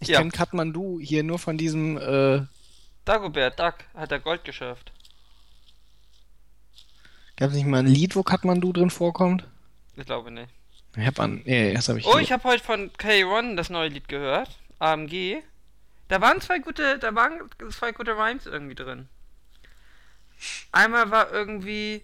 [0.00, 0.18] Ich Ja.
[0.18, 2.42] kenne Kathmandu hier nur von diesem äh,
[3.06, 4.92] Dagobert Duck hat er Gold geschürft.
[7.36, 9.46] Gab es nicht mal ein Lied, wo Kathmandu drin vorkommt?
[9.96, 10.50] Ich glaube nicht.
[10.96, 11.42] Ich hab an.
[11.44, 12.06] Nee, das habe ich.
[12.06, 14.48] Oh, ich habe heute von K1 das neue Lied gehört.
[14.78, 15.42] AMG.
[16.08, 19.08] Da waren zwei gute, da waren zwei gute Rhymes irgendwie drin.
[20.72, 22.02] Einmal war irgendwie,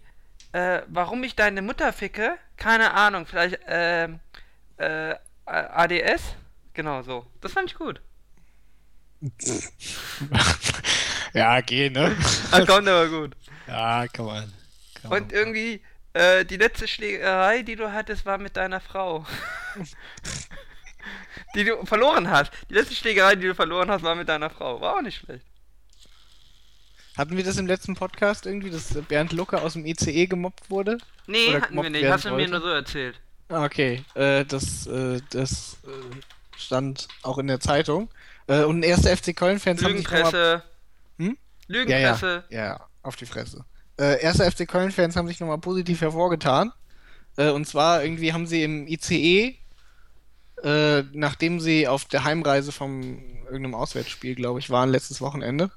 [0.53, 2.39] äh, warum ich deine Mutter ficke?
[2.57, 4.21] Keine Ahnung, vielleicht, ähm,
[4.79, 6.35] äh, ADS?
[6.73, 7.27] Genau so.
[7.41, 8.01] Das fand ich gut.
[11.35, 12.17] ja, geh, ne?
[12.51, 13.37] Ah, kommt aber gut.
[13.67, 14.53] ja, kann man.
[14.95, 15.23] Kann man.
[15.23, 19.27] Und irgendwie, äh, die letzte Schlägerei, die du hattest, war mit deiner Frau.
[21.55, 22.53] die du verloren hast.
[22.69, 24.81] Die letzte Schlägerei, die du verloren hast, war mit deiner Frau.
[24.81, 25.45] War auch nicht schlecht.
[27.17, 30.99] Hatten wir das im letzten Podcast irgendwie, dass Bernd Lucke aus dem ICE gemobbt wurde?
[31.27, 32.09] Nee, Oder hatten wir nicht.
[32.09, 33.21] Hast du mir nur so erzählt.
[33.49, 38.09] Ah, Okay, äh, das, äh, das äh, stand auch in der Zeitung.
[38.47, 40.09] Äh, und erste FC Köln-Fans haben sich.
[40.09, 40.63] Lügenpresse.
[41.19, 41.27] Hm?
[41.27, 42.45] Ja, ja, Lügenpresse.
[42.49, 43.65] ja, ja, auf die Fresse.
[44.01, 46.73] Äh, erste FC Köln-Fans haben sich nochmal positiv hervorgetan.
[47.37, 49.59] Äh, und zwar irgendwie haben sie im ICE,
[50.65, 55.71] äh, nachdem sie auf der Heimreise vom irgendeinem Auswärtsspiel, glaube ich, waren letztes Wochenende,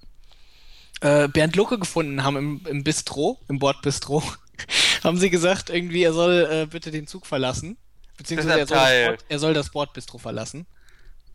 [1.02, 4.24] äh, Bernd Lucke gefunden haben im, im Bistro, im Bordbistro,
[5.04, 7.76] haben sie gesagt, irgendwie, er soll äh, bitte den Zug verlassen.
[8.16, 10.66] Beziehungsweise er soll, Bord, er soll das Bordbistro verlassen.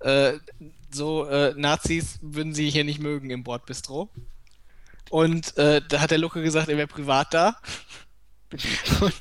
[0.01, 0.35] Äh,
[0.91, 4.09] so, Nazis würden sie hier nicht mögen im Bordbistro.
[5.11, 7.57] Und äh, da hat der Lucke gesagt, er wäre privat da.
[9.01, 9.15] Und,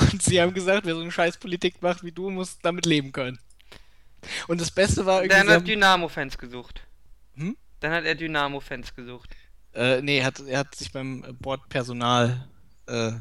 [0.12, 3.38] und sie haben gesagt, wer so eine Scheißpolitik macht wie du, muss damit leben können.
[4.48, 5.38] Und das Beste war irgendwie.
[5.38, 6.82] Dann hat Dynamo-Fans gesucht.
[7.36, 7.56] Hm?
[7.80, 9.30] Dann hat er Dynamo-Fans gesucht.
[9.74, 12.48] Äh, nee, hat, er hat sich beim äh, Bordpersonal
[12.86, 13.12] äh,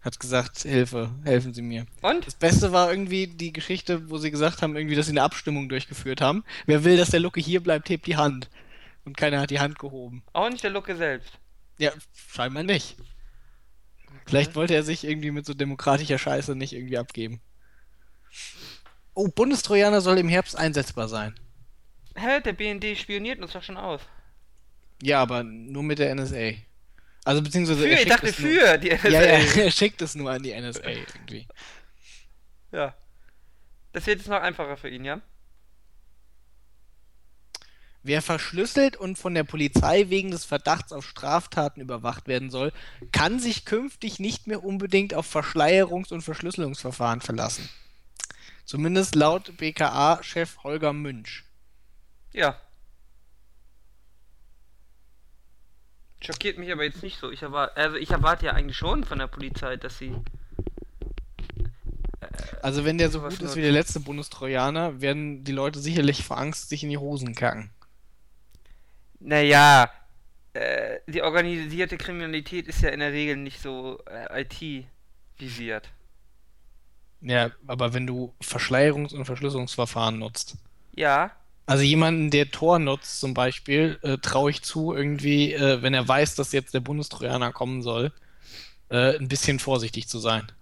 [0.00, 1.86] hat gesagt, Hilfe, helfen Sie mir.
[2.02, 2.26] Und?
[2.26, 5.68] Das Beste war irgendwie die Geschichte, wo sie gesagt haben, irgendwie, dass sie eine Abstimmung
[5.68, 6.44] durchgeführt haben.
[6.66, 8.48] Wer will, dass der Lucke hier bleibt, hebt die Hand.
[9.08, 10.22] Und keiner hat die Hand gehoben.
[10.34, 11.32] Auch nicht der Lucke selbst.
[11.78, 11.92] Ja,
[12.28, 12.94] scheinbar nicht.
[14.26, 17.40] Vielleicht wollte er sich irgendwie mit so demokratischer Scheiße nicht irgendwie abgeben.
[19.14, 21.34] Oh, Bundestrojaner soll im Herbst einsetzbar sein.
[22.16, 24.02] Hä, der BND spioniert uns doch schon aus.
[25.02, 26.50] Ja, aber nur mit der NSA.
[27.24, 29.08] Also beziehungsweise Für, er ich schickt dachte es nur- für die NSA.
[29.08, 31.48] Ja, ja, er schickt es nur an die NSA irgendwie.
[32.72, 32.94] Ja.
[33.92, 35.22] Das wird jetzt noch einfacher für ihn, ja?
[38.08, 42.72] Wer verschlüsselt und von der Polizei wegen des Verdachts auf Straftaten überwacht werden soll,
[43.12, 47.68] kann sich künftig nicht mehr unbedingt auf Verschleierungs- und Verschlüsselungsverfahren verlassen.
[48.64, 51.44] Zumindest laut BKA-Chef Holger Münch.
[52.32, 52.58] Ja.
[56.22, 57.30] Schockiert mich aber jetzt nicht so.
[57.30, 60.14] Ich erwarte, also ich erwarte ja eigentlich schon von der Polizei, dass sie.
[62.62, 66.38] Also wenn der so gut ist wie der letzte Bundestrojaner, werden die Leute sicherlich vor
[66.38, 67.70] Angst sich in die Hosen kacken.
[69.20, 69.90] Naja,
[70.54, 75.90] äh, die organisierte Kriminalität ist ja in der Regel nicht so äh, IT-visiert.
[77.20, 80.56] Ja, aber wenn du Verschleierungs- und Verschlüsselungsverfahren nutzt.
[80.96, 81.32] Ja,
[81.66, 86.08] Also jemanden, der Tor nutzt zum Beispiel, äh, traue ich zu, irgendwie, äh, wenn er
[86.08, 88.12] weiß, dass jetzt der Bundestrojaner kommen soll,
[88.90, 90.52] äh, ein bisschen vorsichtig zu sein.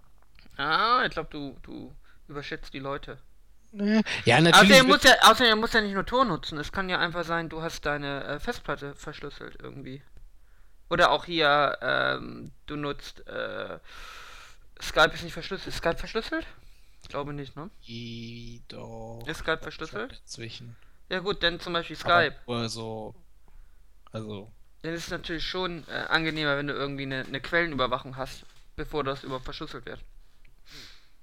[0.56, 1.96] ah, ich glaube, du, du
[2.28, 3.18] überschätzt die Leute.
[4.24, 4.54] Ja, natürlich.
[4.72, 6.58] Außerdem muss, ja, außerdem muss ja nicht nur Tor nutzen.
[6.58, 10.02] Es kann ja einfach sein, du hast deine äh, Festplatte verschlüsselt irgendwie.
[10.88, 13.78] Oder auch hier, ähm, du nutzt, äh,
[14.80, 15.68] Skype ist nicht verschlüsselt.
[15.68, 16.46] Ist Skype verschlüsselt?
[17.02, 17.70] Ich glaube nicht, ne?
[17.86, 19.24] I- doch.
[19.26, 20.12] Ist Skype verschlüsselt?
[20.12, 20.76] Dazwischen.
[21.08, 22.34] Ja gut, dann zum Beispiel Skype.
[22.46, 23.14] Aber nur so.
[24.12, 24.50] Also.
[24.82, 28.44] Dann ist es natürlich schon äh, angenehmer, wenn du irgendwie eine, eine Quellenüberwachung hast,
[28.76, 30.00] bevor das überhaupt verschlüsselt wird.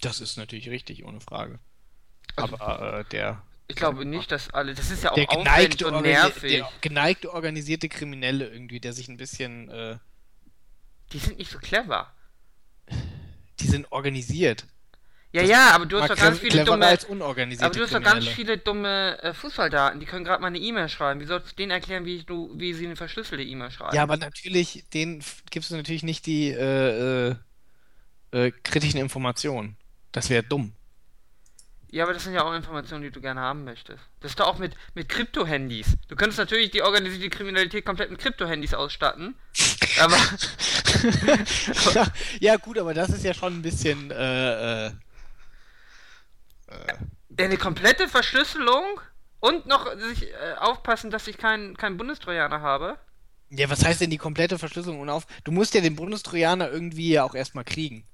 [0.02, 1.60] Das ist natürlich richtig, ohne Frage.
[2.36, 3.42] Aber äh, der.
[3.68, 4.74] Ich glaube nicht, dass alle.
[4.74, 6.52] Das ist ja auch Der aufwendig geneigte, und nervig.
[6.52, 9.70] der geneigte organisierte Kriminelle irgendwie, der sich ein bisschen.
[9.70, 9.98] Äh,
[11.12, 12.12] Die sind nicht so clever.
[13.60, 14.66] die sind organisiert.
[15.32, 16.86] Ja, Das ja, aber du hast doch ganz viele dumme.
[16.86, 20.48] als unorganisierte Aber du hast doch ganz viele dumme äh, Fußsoldaten, die können gerade mal
[20.48, 21.20] eine E-Mail schreiben.
[21.22, 23.96] Wie sollst du denen erklären, wie, du, wie sie eine verschlüsselte E-Mail schreiben?
[23.96, 27.36] Ja, aber natürlich, denen gibst du natürlich nicht die äh, äh,
[28.32, 29.76] äh, kritischen Informationen.
[30.12, 30.74] Das wäre dumm.
[31.94, 34.00] Ja, aber das sind ja auch Informationen, die du gerne haben möchtest.
[34.20, 35.96] Das ist doch auch mit, mit Krypto-Handys.
[36.08, 39.36] Du könntest natürlich die organisierte Kriminalität komplett mit Krypto-Handys ausstatten.
[40.00, 40.18] Aber
[41.94, 42.08] ja,
[42.40, 44.10] ja, gut, aber das ist ja schon ein bisschen.
[44.10, 44.92] Äh, äh,
[46.72, 46.98] ja,
[47.38, 49.00] eine komplette Verschlüsselung
[49.40, 52.98] und noch sich äh, aufpassen, dass ich keinen keinen Bundestrojaner habe.
[53.52, 55.28] ja, was heißt denn die komplette Verschlüsselung und auf?
[55.44, 58.08] Du musst ja den Bundestrojaner irgendwie ja auch erstmal kriegen.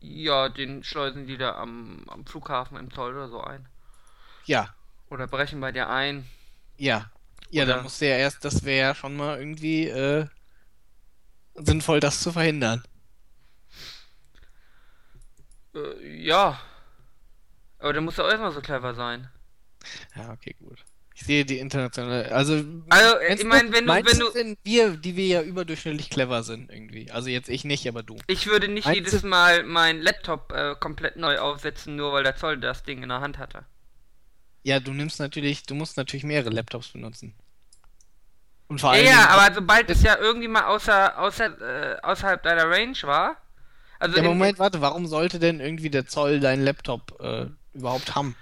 [0.00, 3.68] Ja, den schleusen die da am, am Flughafen im Zoll oder so ein.
[4.46, 4.74] Ja,
[5.10, 6.26] Oder brechen bei dir ein.
[6.76, 7.10] ja.
[7.52, 10.26] Ja, Oder- dann musst du ja erst, das wäre ja schon mal irgendwie äh,
[11.54, 12.84] sinnvoll, das zu verhindern.
[15.74, 16.60] Äh, ja.
[17.78, 19.28] Aber der muss ja auch erstmal so clever sein.
[20.14, 20.84] Ja, okay, gut.
[21.20, 22.32] Ich sehe die internationale.
[22.32, 26.42] Also, Also, ich mein, wenn du- wenn du- denn wir, die wir ja überdurchschnittlich clever
[26.42, 27.10] sind, irgendwie.
[27.10, 28.16] Also jetzt ich nicht, aber du.
[28.26, 32.36] Ich würde nicht Meinst jedes Mal meinen Laptop äh, komplett neu aufsetzen, nur weil der
[32.36, 33.66] Zoll das Ding in der Hand hatte.
[34.62, 37.34] Ja, du nimmst natürlich, du musst natürlich mehrere Laptops benutzen.
[38.68, 39.04] Und vor allem.
[39.04, 43.36] ja, aber sobald es ja irgendwie mal außer, außer, äh, außerhalb deiner Range war.
[43.98, 48.36] Also Ja, Moment, warte, warum sollte denn irgendwie der Zoll deinen Laptop äh, überhaupt haben?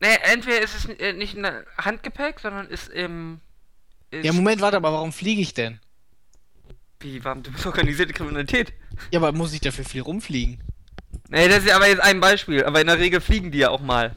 [0.00, 3.40] Nee, entweder ist es äh, nicht in der Handgepäck, sondern ist im.
[4.10, 5.80] Ist, Ja, Moment, warte, aber warum fliege ich denn?
[7.00, 7.42] Wie, warum?
[7.42, 8.72] Du bist organisierte Kriminalität.
[9.10, 10.60] Ja, aber muss ich dafür viel rumfliegen?
[11.28, 13.70] Nee, das ist ja aber jetzt ein Beispiel, aber in der Regel fliegen die ja
[13.70, 14.14] auch mal.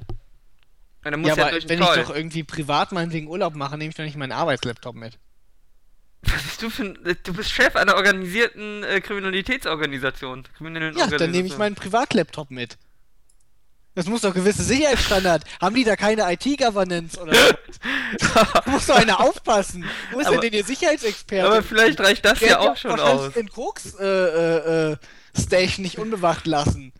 [1.04, 1.98] Und dann muss Ja, ja, aber wenn den ich Zoll.
[2.04, 5.18] doch irgendwie privat meinetwegen Urlaub mache, nehme ich doch nicht meinen Arbeitslaptop mit.
[6.24, 7.06] Was bist du für ein.
[7.06, 10.44] äh, Du bist Chef einer organisierten äh, Kriminalitätsorganisation.
[10.56, 12.78] Kriminellen Ja, dann nehme ich meinen Privatlaptop mit.
[13.94, 15.44] Das muss doch gewisse Sicherheitsstandard.
[15.60, 17.52] Haben die da keine IT-Governance oder so?
[18.72, 19.84] Muss doch einer aufpassen.
[20.12, 21.48] Wo ist Aber- denn ihr Sicherheitsexperte?
[21.48, 23.34] Aber vielleicht reicht das Der ja auch schon aus.
[23.34, 24.98] den Koks äh, äh, äh,
[25.38, 26.94] Station nicht unbewacht lassen.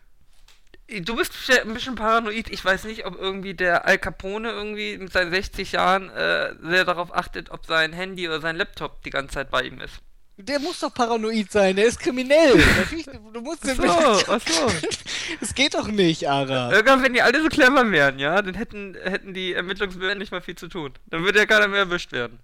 [1.04, 2.50] Du bist ein bisschen paranoid.
[2.50, 6.84] Ich weiß nicht, ob irgendwie der Al Capone irgendwie mit seinen 60 Jahren äh, sehr
[6.84, 10.00] darauf achtet, ob sein Handy oder sein Laptop die ganze Zeit bei ihm ist.
[10.38, 12.56] Der muss doch paranoid sein, der ist kriminell.
[12.78, 14.68] Natürlich, du musst den So, ach so.
[15.40, 16.72] Das geht doch nicht, Ara.
[16.72, 20.42] Irgendwann, wenn die alle so clever wären, ja, dann hätten, hätten die Ermittlungsbehörden nicht mal
[20.42, 20.94] viel zu tun.
[21.08, 22.40] Dann würde ja keiner mehr erwischt werden.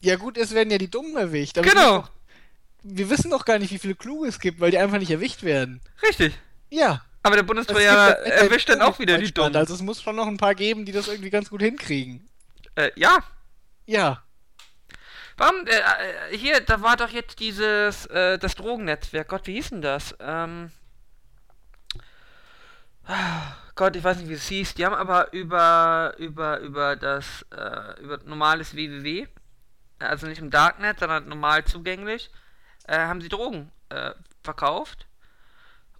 [0.00, 1.58] Ja gut, es werden ja die Dummen erwischt.
[1.58, 1.98] aber Genau.
[1.98, 2.10] Doch,
[2.82, 5.42] wir wissen doch gar nicht, wie viele Kluge es gibt, weil die einfach nicht erwischt
[5.42, 5.80] werden.
[6.02, 6.34] Richtig.
[6.70, 7.04] Ja.
[7.22, 7.42] Aber der
[7.82, 9.56] ja erwischt dann keine auch wieder die Dummen.
[9.56, 12.28] Also es muss schon noch ein paar geben, die das irgendwie ganz gut hinkriegen.
[12.74, 13.18] Äh, ja.
[13.86, 14.22] Ja.
[15.38, 15.70] Warum, äh,
[16.32, 19.28] äh, hier, da war doch jetzt dieses, äh, das Drogennetzwerk.
[19.28, 20.14] Gott, wie hieß denn das?
[20.20, 20.70] Ähm.
[23.06, 24.74] ah, Gott, ich weiß nicht, wie es hieß.
[24.74, 29.26] Die haben aber über, über, über das, äh, über normales www,
[30.00, 32.30] also nicht im Darknet, sondern normal zugänglich,
[32.88, 35.06] äh, haben sie Drogen, äh, verkauft.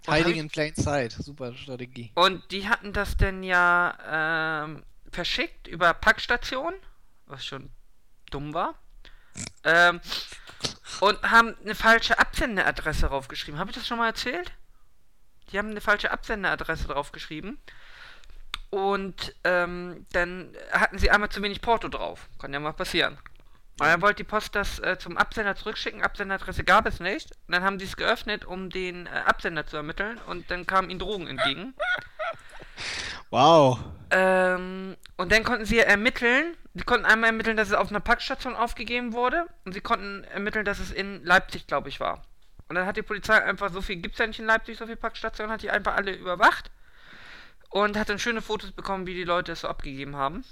[0.06, 1.12] Und Hiding haben- in plain sight.
[1.12, 2.10] Super Strategie.
[2.14, 6.74] Und die hatten das denn ja ähm, verschickt über Packstation,
[7.26, 7.70] was schon
[8.30, 8.74] dumm war.
[9.64, 10.00] Ähm,
[11.00, 13.60] und haben eine falsche Absenderadresse draufgeschrieben.
[13.60, 14.52] Habe ich das schon mal erzählt?
[15.50, 17.58] Die haben eine falsche Absenderadresse draufgeschrieben.
[18.70, 22.28] Und ähm, dann hatten sie einmal zu wenig Porto drauf.
[22.38, 23.18] Kann ja mal passieren.
[23.80, 26.02] Und dann wollte die Post das äh, zum Absender zurückschicken.
[26.02, 27.30] Absenderadresse gab es nicht.
[27.46, 30.18] Und dann haben sie es geöffnet, um den äh, Absender zu ermitteln.
[30.26, 31.74] Und dann kamen ihnen Drogen entgegen.
[33.30, 33.78] Wow.
[34.10, 36.56] Ähm, und dann konnten sie ermitteln.
[36.74, 39.46] Sie konnten einmal ermitteln, dass es auf einer Packstation aufgegeben wurde.
[39.64, 42.22] Und sie konnten ermitteln, dass es in Leipzig, glaube ich, war.
[42.68, 44.84] Und dann hat die Polizei einfach so viel, gibt es ja nicht in Leipzig so
[44.84, 46.70] viele Packstationen, hat die einfach alle überwacht.
[47.70, 50.44] Und hat dann schöne Fotos bekommen, wie die Leute es so abgegeben haben.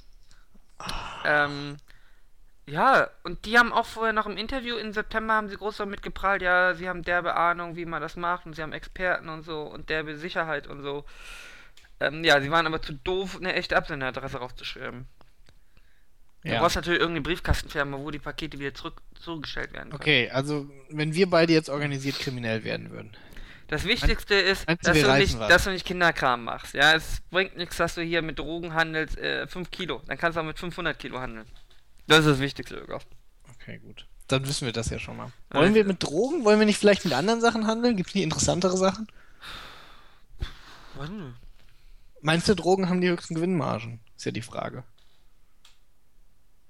[1.24, 1.76] Ähm,
[2.66, 6.02] ja, und die haben auch vorher noch im Interview im September haben sie groß damit
[6.02, 9.44] geprahlt, ja, sie haben derbe Ahnung, wie man das macht und sie haben Experten und
[9.44, 11.04] so und derbe Sicherheit und so.
[12.00, 15.06] Ähm, ja, sie waren aber zu doof, eine echte Absenderadresse rauszuschreiben.
[16.42, 16.60] Du Ja.
[16.60, 20.00] brauchst natürlich irgendeine Briefkastenfirma, wo die Pakete wieder zurück zugestellt werden können.
[20.00, 23.16] Okay, also wenn wir beide jetzt organisiert kriminell werden würden.
[23.68, 26.74] Das Wichtigste ist, du, dass du, nicht, dass du nicht Kinderkram machst.
[26.74, 30.02] Ja, es bringt nichts, dass du hier mit Drogen handelst, äh, 5 Kilo.
[30.06, 31.46] Dann kannst du auch mit 500 Kilo handeln.
[32.06, 33.00] Das ist das Wichtigste, Öger.
[33.54, 34.06] Okay, gut.
[34.28, 35.32] Dann wissen wir das ja schon mal.
[35.50, 36.44] Wollen wir mit Drogen?
[36.44, 37.96] Wollen wir nicht vielleicht mit anderen Sachen handeln?
[37.96, 39.08] Gibt es nicht interessantere Sachen?
[40.94, 41.34] Was denn?
[42.26, 44.00] Meinst du, Drogen haben die höchsten Gewinnmargen?
[44.16, 44.82] Ist ja die Frage.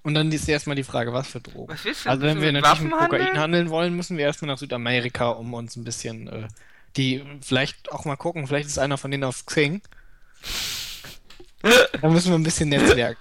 [0.03, 1.73] Und dann ist erstmal die Frage, was für Drogen.
[1.73, 2.09] Was willst du?
[2.11, 3.39] Also wenn wir mit natürlich mit Kokain handeln?
[3.39, 6.47] handeln wollen, müssen wir erstmal nach Südamerika, um uns ein bisschen äh,
[6.95, 9.81] die vielleicht auch mal gucken, vielleicht ist einer von denen auf Xing.
[11.63, 13.19] Da müssen wir ein bisschen netzwerken.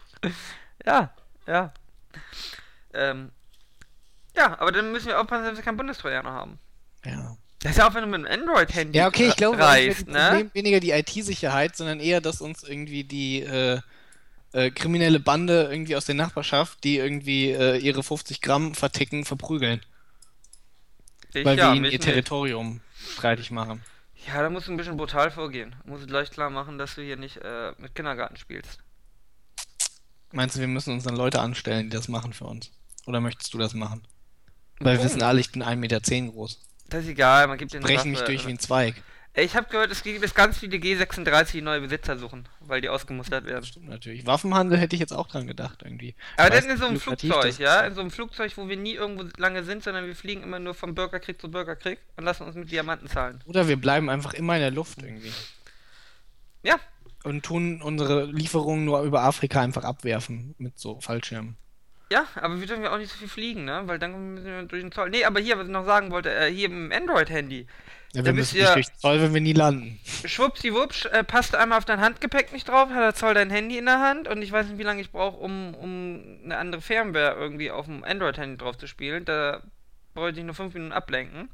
[0.85, 1.15] Ja,
[1.47, 1.73] ja.
[2.93, 3.31] Ähm,
[4.37, 6.59] ja, aber dann müssen wir aufpassen, dass wir keinen Bundestrojaner haben.
[7.03, 7.39] Ja.
[7.67, 10.07] Das ist ja auch, wenn du mit einem Android-Handy Ja, okay, ich glaube, das reist,
[10.07, 10.49] ne?
[10.53, 13.81] Weniger die IT-Sicherheit, sondern eher, dass uns irgendwie die äh,
[14.53, 19.81] äh, kriminelle Bande irgendwie aus der Nachbarschaft, die irgendwie äh, ihre 50 Gramm verticken, verprügeln,
[21.35, 22.03] Ich, weil ja, wir ihnen ihr nicht.
[22.03, 22.83] Territorium
[23.15, 23.83] streitig machen.
[24.29, 25.75] Ja, da musst du ein bisschen brutal vorgehen.
[25.85, 28.79] Du musst gleich klar machen, dass du hier nicht äh, mit Kindergarten spielst.
[30.31, 32.71] Meinst du, wir müssen uns dann Leute anstellen, die das machen für uns?
[33.07, 34.07] Oder möchtest du das machen?
[34.79, 35.05] Weil wir Oh.
[35.05, 36.01] wissen alle, ich bin 1,10 Meter
[36.33, 36.61] groß.
[36.89, 38.95] Das ist egal, man gibt den Brechen mich durch wie ein Zweig.
[39.39, 43.45] Ich habe gehört, es gibt ganz viele G36, die neue Besitzer suchen, weil die ausgemustert
[43.45, 43.67] werden.
[43.67, 44.25] Stimmt natürlich.
[44.25, 46.15] Waffenhandel hätte ich jetzt auch dran gedacht, irgendwie.
[46.39, 47.81] Aber weiß dann in so einem Flugzeug, das ja?
[47.81, 47.89] ist.
[47.89, 50.73] In so einem Flugzeug, wo wir nie irgendwo lange sind, sondern wir fliegen immer nur
[50.73, 53.43] vom Bürgerkrieg zu Bürgerkrieg und lassen uns mit Diamanten zahlen.
[53.45, 55.33] Oder wir bleiben einfach immer in der Luft irgendwie.
[56.63, 56.77] Ja,
[57.23, 61.59] Und tun unsere Lieferungen nur über Afrika einfach abwerfen mit so Fallschirmen.
[62.11, 63.83] Ja, aber wir dürfen ja auch nicht so viel fliegen, ne?
[63.87, 65.11] Weil dann müssen wir durch den Zoll.
[65.11, 67.67] Nee, aber hier, was ich noch sagen wollte, äh, hier im Android-Handy.
[68.13, 70.01] Ja, wir müssen nicht durch den Zoll, wenn wir nie landen.
[70.25, 73.87] Schwuppsiwupsch, äh, passt einmal auf dein Handgepäck nicht drauf, hat der Zoll dein Handy in
[73.87, 77.35] der Hand und ich weiß nicht, wie lange ich brauche, um, um eine andere Firmware
[77.35, 79.25] irgendwie auf dem Android-Handy drauf zu spielen.
[79.25, 79.63] Da
[80.15, 81.51] bräuchte ich nur fünf Minuten ablenken.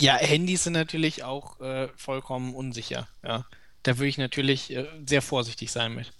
[0.00, 3.08] Ja, Handys sind natürlich auch äh, vollkommen unsicher.
[3.24, 3.44] Ja.
[3.82, 6.12] Da würde ich natürlich äh, sehr vorsichtig sein mit.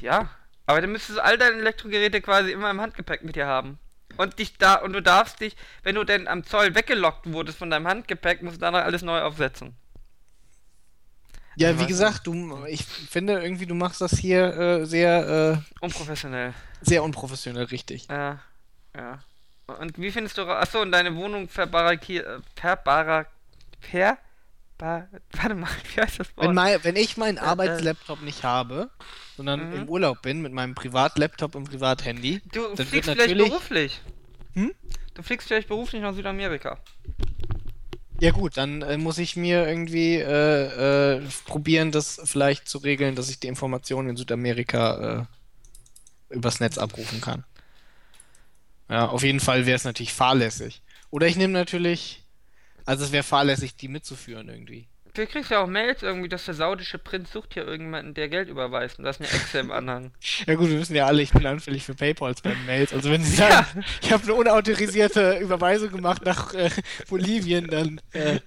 [0.00, 0.30] Ja,
[0.68, 3.78] aber dann müsstest du all deine Elektrogeräte quasi immer im Handgepäck mit dir haben.
[4.18, 7.70] Und dich da, und du darfst dich, wenn du denn am Zoll weggelockt wurdest von
[7.70, 9.74] deinem Handgepäck, musst du danach alles neu aufsetzen.
[11.56, 16.52] Ja, wie gesagt, du, ich finde irgendwie, du machst das hier äh, sehr, äh, Unprofessionell.
[16.82, 18.06] sehr unprofessionell richtig.
[18.10, 18.40] Ja,
[18.94, 19.20] ja.
[19.80, 23.30] Und wie findest du, achso, und deine Wohnung verbarrikierst, äh, verbarak,
[23.80, 24.18] per,
[24.76, 26.48] bar, warte mal, wie heißt das Wort?
[26.48, 27.40] Wenn, mein, wenn ich meinen äh.
[27.40, 28.90] Arbeitslaptop nicht habe,
[29.38, 29.76] sondern Mhm.
[29.76, 34.00] im Urlaub bin mit meinem Privatlaptop und Privathandy, Du dann wird fliegst vielleicht beruflich.
[34.54, 34.74] Hm?
[35.14, 36.80] Du fliegst vielleicht beruflich nach Südamerika.
[38.20, 43.14] Ja gut, dann äh, muss ich mir irgendwie äh, äh, probieren, das vielleicht zu regeln,
[43.14, 45.28] dass ich die Informationen in Südamerika
[46.30, 47.44] äh, übers Netz abrufen kann.
[48.90, 50.82] Ja, auf jeden Fall wäre es natürlich fahrlässig.
[51.10, 52.24] Oder ich nehme natürlich,
[52.86, 54.88] also es wäre fahrlässig, die mitzuführen irgendwie.
[55.14, 58.48] Du kriegst ja auch Mails irgendwie, dass der saudische Prinz sucht hier irgendjemanden, der Geld
[58.48, 58.98] überweist.
[58.98, 60.12] Und da ist eine Exe im Anhang.
[60.46, 62.92] Ja gut, wir wissen ja alle, ich bin anfällig für Paypals bei Mails.
[62.92, 63.50] Also wenn Sie Ja.
[63.64, 66.70] sagen, ich habe eine unautorisierte Überweisung gemacht nach äh,
[67.08, 68.38] Bolivien, dann äh,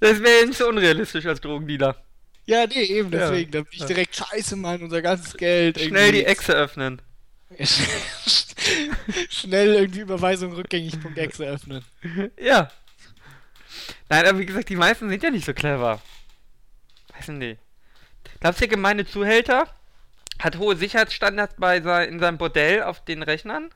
[0.00, 1.96] Das wäre ja nicht so unrealistisch als Drogendealer.
[2.46, 3.28] ja, nee, eben Ja.
[3.30, 5.78] deswegen, dann bin ich direkt scheiße, Mann, unser ganzes Geld.
[5.80, 7.02] Schnell die irgendwie- Exe öffnen.
[9.30, 11.84] Schnell irgendwie Überweisung rückgängig.exe öffnen.
[12.40, 12.70] Ja.
[14.08, 16.00] Nein, aber wie gesagt, die meisten sind ja nicht so clever.
[17.14, 17.60] Weiß nicht.
[18.40, 19.68] Glaubst du, der gemeine Zuhälter
[20.38, 23.70] hat hohe Sicherheitsstandards bei sein, in seinem Bordell auf den Rechnern?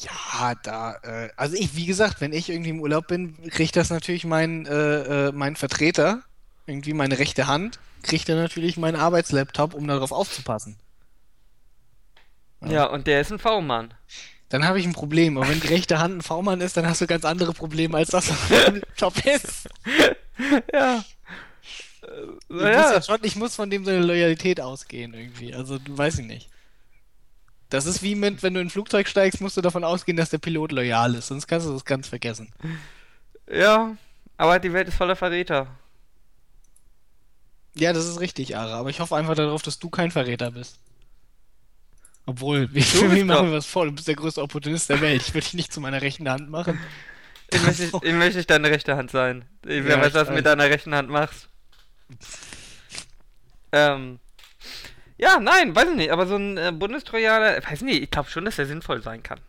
[0.00, 3.90] Ja, da, äh, also ich, wie gesagt, wenn ich irgendwie im Urlaub bin, kriegt das
[3.90, 6.22] natürlich mein, äh, äh, mein Vertreter,
[6.66, 10.78] irgendwie meine rechte Hand, kriegt er natürlich meinen Arbeitslaptop, um darauf aufzupassen.
[12.60, 12.70] Ja.
[12.70, 13.94] Ja, und der ist ein V-Mann.
[14.48, 15.36] Dann habe ich ein Problem.
[15.36, 18.10] Aber wenn die rechte Hand ein V-Mann ist, dann hast du ganz andere Probleme, als
[18.10, 19.68] das auf dem Laptop ist.
[20.72, 21.04] ja.
[22.00, 22.92] Ich, muss naja.
[22.94, 25.54] ja schon, ich muss von dem so eine Loyalität ausgehen irgendwie.
[25.54, 26.48] Also, du weiß ich nicht.
[27.70, 30.30] Das ist wie mit, wenn du in ein Flugzeug steigst, musst du davon ausgehen, dass
[30.30, 32.50] der Pilot loyal ist, sonst kannst du das ganz vergessen.
[33.50, 33.94] Ja,
[34.38, 35.66] aber die Welt ist voller Verräter.
[37.74, 40.78] Ja, das ist richtig, Ara, aber ich hoffe einfach darauf, dass du kein Verräter bist.
[42.28, 45.22] Obwohl, wie, für mich machen wir was vor, du bist der größte Opportunist der Welt.
[45.22, 46.78] Ich würde dich nicht zu meiner rechten Hand machen.
[47.50, 49.46] Ich möchte, ich, ich möchte nicht deine rechte Hand sein.
[49.64, 51.48] Ich, wer Ja, weiß, ich was du mit deiner rechten Hand machst.
[53.72, 54.18] Ähm.
[55.16, 58.44] Ja, nein, weiß ich nicht, aber so ein äh, Bundestrojaner, weiß nicht, ich glaube schon,
[58.44, 59.40] dass der sinnvoll sein kann.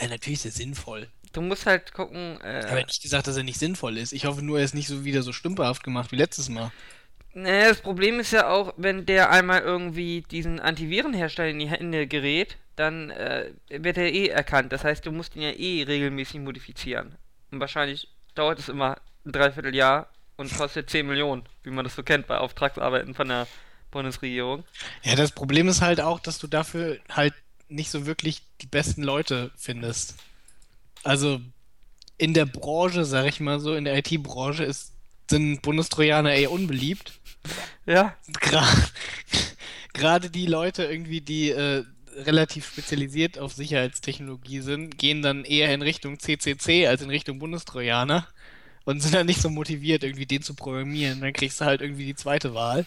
[0.00, 1.08] Ja, natürlich ist es sinnvoll.
[1.32, 2.40] du musst halt gucken.
[2.42, 4.12] Äh, Ich habe ja nicht gesagt, dass er nicht sinnvoll ist.
[4.12, 6.70] Ich hoffe nur, er ist nicht so wieder so stümperhaft gemacht wie letztes Mal.
[7.34, 12.06] Naja, das Problem ist ja auch, wenn der einmal irgendwie diesen Antivirenhersteller in die Hände
[12.06, 14.72] gerät, dann äh, wird er eh erkannt.
[14.72, 17.16] Das heißt, du musst ihn ja eh regelmäßig modifizieren.
[17.50, 22.02] Und wahrscheinlich dauert es immer ein Dreivierteljahr und kostet 10 Millionen, wie man das so
[22.02, 23.46] kennt bei Auftragsarbeiten von der
[23.90, 24.64] Bundesregierung.
[25.02, 27.34] Ja, das Problem ist halt auch, dass du dafür halt
[27.68, 30.16] nicht so wirklich die besten Leute findest.
[31.04, 31.40] Also
[32.18, 34.92] in der Branche, sag ich mal so, in der IT-Branche ist,
[35.30, 37.12] sind Bundestrojaner eher unbeliebt.
[37.86, 38.16] Ja,
[39.92, 41.84] Gerade die Leute irgendwie, die äh,
[42.16, 48.26] relativ spezialisiert auf Sicherheitstechnologie sind, gehen dann eher in Richtung CCC als in Richtung Bundestrojaner
[48.84, 51.20] und sind dann nicht so motiviert, irgendwie den zu programmieren.
[51.20, 52.86] Dann kriegst du halt irgendwie die zweite Wahl.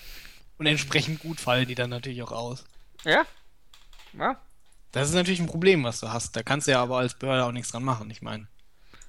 [0.57, 2.63] Und entsprechend gut fallen die dann natürlich auch aus.
[3.03, 3.25] ja,
[4.17, 4.41] ja.
[4.93, 6.37] Das ist natürlich ein Problem, was du hast.
[6.37, 8.09] Da kannst du ja aber als Behörde auch nichts dran machen.
[8.11, 8.47] Ich meine,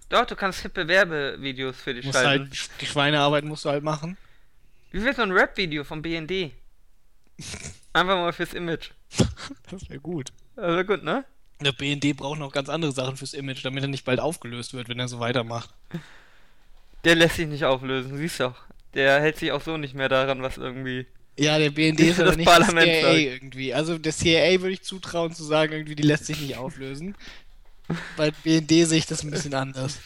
[0.09, 2.51] Doch, du kannst hippe Werbevideos für dich musst schalten.
[2.51, 4.17] halt, die Schweinearbeit musst du halt machen.
[4.97, 6.53] Wie wäre so ein Rap-Video vom BND?
[7.93, 8.93] Einfach mal fürs Image.
[9.71, 10.33] Das wäre gut.
[10.55, 11.23] Das wär gut, ne?
[11.61, 14.89] Der BND braucht noch ganz andere Sachen fürs Image, damit er nicht bald aufgelöst wird,
[14.89, 15.69] wenn er so weitermacht.
[17.05, 18.55] Der lässt sich nicht auflösen, siehst doch.
[18.95, 21.05] Der hält sich auch so nicht mehr daran, was irgendwie.
[21.39, 23.19] Ja, der BND Ist aber das nicht das Parlament CIA sagt.
[23.19, 23.75] irgendwie.
[23.75, 27.15] Also der CIA würde ich zutrauen zu sagen, irgendwie, die lässt sich nicht auflösen.
[28.17, 29.99] Bei BND sehe ich das ein bisschen anders.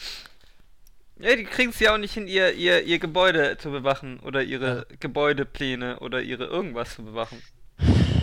[1.23, 4.41] Ja, die kriegen es ja auch nicht hin, ihr, ihr, ihr Gebäude zu bewachen oder
[4.43, 7.41] ihre Gebäudepläne oder ihre irgendwas zu bewachen.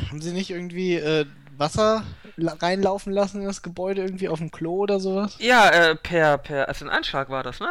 [0.09, 2.05] Haben sie nicht irgendwie äh, Wasser
[2.37, 5.37] la- reinlaufen lassen in das Gebäude irgendwie auf dem Klo oder sowas?
[5.41, 7.69] Ja, äh, per, per, also ein Anschlag war das, ne?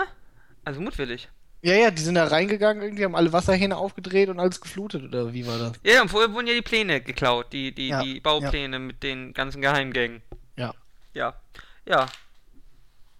[0.65, 1.29] Also mutwillig.
[1.63, 5.33] Ja, ja, die sind da reingegangen, irgendwie haben alle Wasserhähne aufgedreht und alles geflutet, oder
[5.33, 5.73] wie war das?
[5.83, 9.33] Ja, und vorher wurden ja die Pläne geklaut, die, die, Ja, die Baupläne mit den
[9.33, 10.21] ganzen Geheimgängen.
[10.55, 10.73] Ja.
[11.15, 11.33] Ja.
[11.87, 12.05] Ja.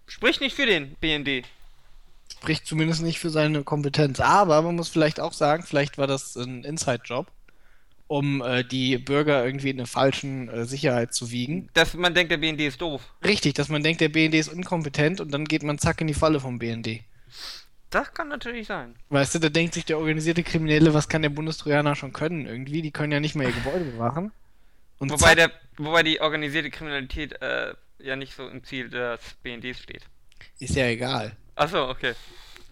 [0.06, 1.44] Spricht nicht für den BND.
[2.32, 4.20] Spricht zumindest nicht für seine Kompetenz.
[4.20, 7.26] Aber man muss vielleicht auch sagen, vielleicht war das ein Inside-Job,
[8.06, 11.68] um äh, die Bürger irgendwie in eine falschen äh, Sicherheit zu wiegen.
[11.74, 13.02] Dass man denkt, der BND ist doof.
[13.24, 16.14] Richtig, dass man denkt, der BND ist inkompetent und dann geht man zack in die
[16.14, 17.00] Falle vom BND.
[17.90, 18.94] Das kann natürlich sein.
[19.08, 22.82] Weißt du, da denkt sich der organisierte Kriminelle, was kann der Bundestrojaner schon können irgendwie?
[22.82, 24.30] Die können ja nicht mal ihr Gebäude bewachen.
[24.98, 29.20] Und Wobei, zack, der, wobei die organisierte Kriminalität äh, ja nicht so im Ziel des
[29.42, 30.02] BNDs steht.
[30.58, 31.36] ist ja egal.
[31.58, 32.14] Achso, okay.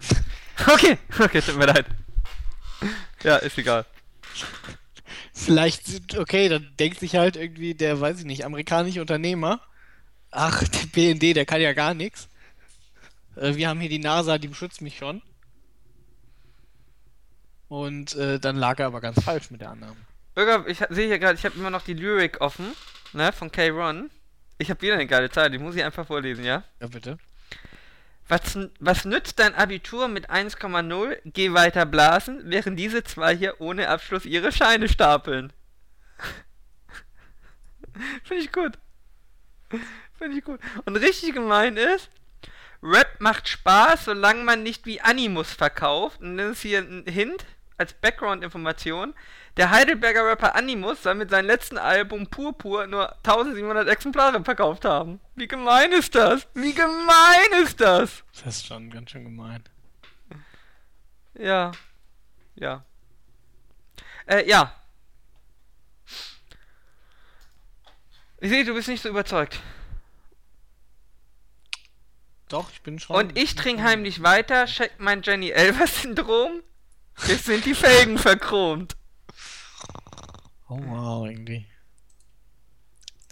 [0.73, 1.87] okay, okay, tut mir leid.
[3.25, 3.85] Ja, ist egal.
[5.33, 9.61] Vielleicht, okay, dann denkt sich halt irgendwie der, weiß ich nicht, amerikanische Unternehmer,
[10.31, 12.29] ach, der BND, der kann ja gar nichts.
[13.35, 15.21] Äh, Wir haben hier die NASA, die beschützt mich schon.
[17.69, 19.97] Und äh, dann lag er aber ganz falsch mit der Annahme.
[20.37, 22.73] Bürger, ich sehe hier gerade, ich habe immer noch die Lyric offen,
[23.13, 24.11] ne, von K-Ron.
[24.59, 26.63] Ich habe wieder eine geile Zeit, die muss ich einfach vorlesen, ja?
[26.81, 27.19] Ja, bitte.
[28.29, 31.19] Was, was nützt dein Abitur mit 1,0?
[31.25, 35.53] Geh weiter blasen, während diese zwei hier ohne Abschluss ihre Scheine stapeln.
[38.25, 38.79] Finde ich gut.
[40.19, 40.61] Finde ich gut.
[40.85, 42.11] Und richtig gemein ist,
[42.83, 46.21] Rap macht Spaß, solange man nicht wie Animus verkauft.
[46.21, 47.45] Und das ist hier ein Hint
[47.79, 49.15] als Background-Information.
[49.57, 55.19] Der Heidelberger Rapper Animus soll mit seinem letzten Album Purpur nur 1700 Exemplare verkauft haben.
[55.35, 56.47] Wie gemein ist das?
[56.53, 58.23] Wie gemein ist das?
[58.45, 59.65] Das ist schon ganz schön gemein.
[61.39, 61.73] Ja.
[62.55, 62.85] Ja.
[64.27, 64.75] Äh, ja.
[68.41, 69.61] Ich sehe, du bist nicht so überzeugt.
[72.49, 73.17] Doch, ich bin schon.
[73.17, 76.63] Und ich trinke heimlich weiter, check mein Jenny Elver-Syndrom.
[77.27, 78.97] Jetzt sind die Felgen verchromt.
[80.69, 81.67] Oh wow, irgendwie.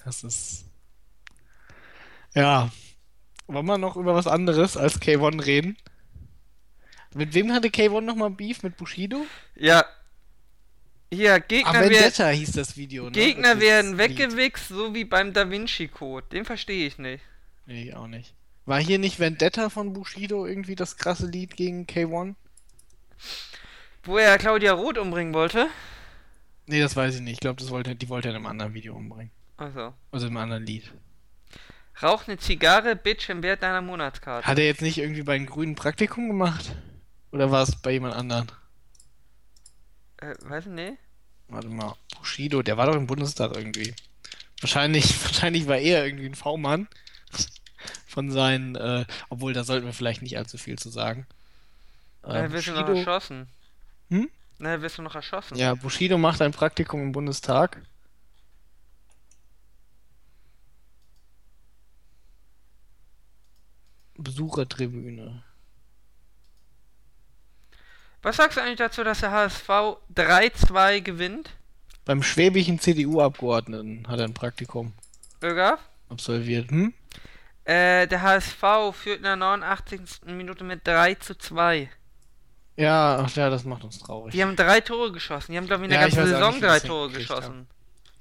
[0.05, 0.67] Das ist.
[2.35, 2.71] Ja.
[3.47, 5.77] Wollen wir noch über was anderes als K1 reden?
[7.15, 8.63] Mit wem hatte K1 nochmal Beef?
[8.63, 9.27] Mit Bushido?
[9.55, 9.85] Ja.
[11.13, 13.13] Hier, Ah, Gegner, wer Vendetta hieß das Video, ne?
[13.13, 16.27] Gegner Das werden weggewichst, so wie beim Da Vinci Code.
[16.33, 17.23] Den verstehe ich nicht.
[17.67, 18.35] Nee, ich auch nicht.
[18.67, 22.35] War hier nicht Vendetta von Bushido irgendwie das krasse Lied gegen K1?
[24.03, 25.69] Wo er Claudia Roth umbringen wollte.
[26.67, 27.35] Nee, das weiß ich nicht.
[27.35, 29.31] Ich glaube, das wollte, die wollte er in einem anderen Video umbringen.
[29.57, 29.95] Also.
[30.11, 30.93] Also in einem anderen Lied.
[32.03, 34.47] Rauch eine Zigarre, Bitch, im Wert deiner Monatskarte.
[34.47, 36.75] Hat er jetzt nicht irgendwie bei den Grünen Praktikum gemacht?
[37.31, 38.51] Oder war es bei jemand anderen?
[40.17, 40.99] Äh, weiß ich nicht.
[41.49, 43.95] Warte mal, Bushido, der war doch im Bundestag irgendwie.
[44.61, 46.89] Wahrscheinlich, wahrscheinlich war er irgendwie ein V-Mann
[48.07, 51.27] von seinen, äh, obwohl da sollten wir vielleicht nicht allzu viel zu sagen.
[52.23, 53.49] Äh, du noch Bushido, erschossen.
[54.11, 54.31] Hm?
[54.65, 55.59] Na, wirst du noch erschossen.
[55.59, 57.83] ja, Bushido macht ein Praktikum im Bundestag.
[64.17, 65.43] Besuchertribüne.
[68.23, 69.69] Was sagst du eigentlich dazu, dass der HSV
[70.15, 71.51] 3-2 gewinnt?
[72.07, 74.95] Beim schwäbischen CDU-Abgeordneten hat er ein Praktikum
[75.43, 75.79] Ögaf?
[76.09, 76.71] absolviert.
[76.71, 76.95] Hm?
[77.67, 80.23] Äh, der HSV führt in der 89.
[80.25, 81.91] Minute mit 3 zu 2.
[82.77, 84.33] Ja, ach ja, das macht uns traurig.
[84.33, 85.53] Die haben drei Tore geschossen.
[85.53, 87.69] Die haben, glaube ich, in der Ja, ganzen Saison nicht, drei Tore geschossen.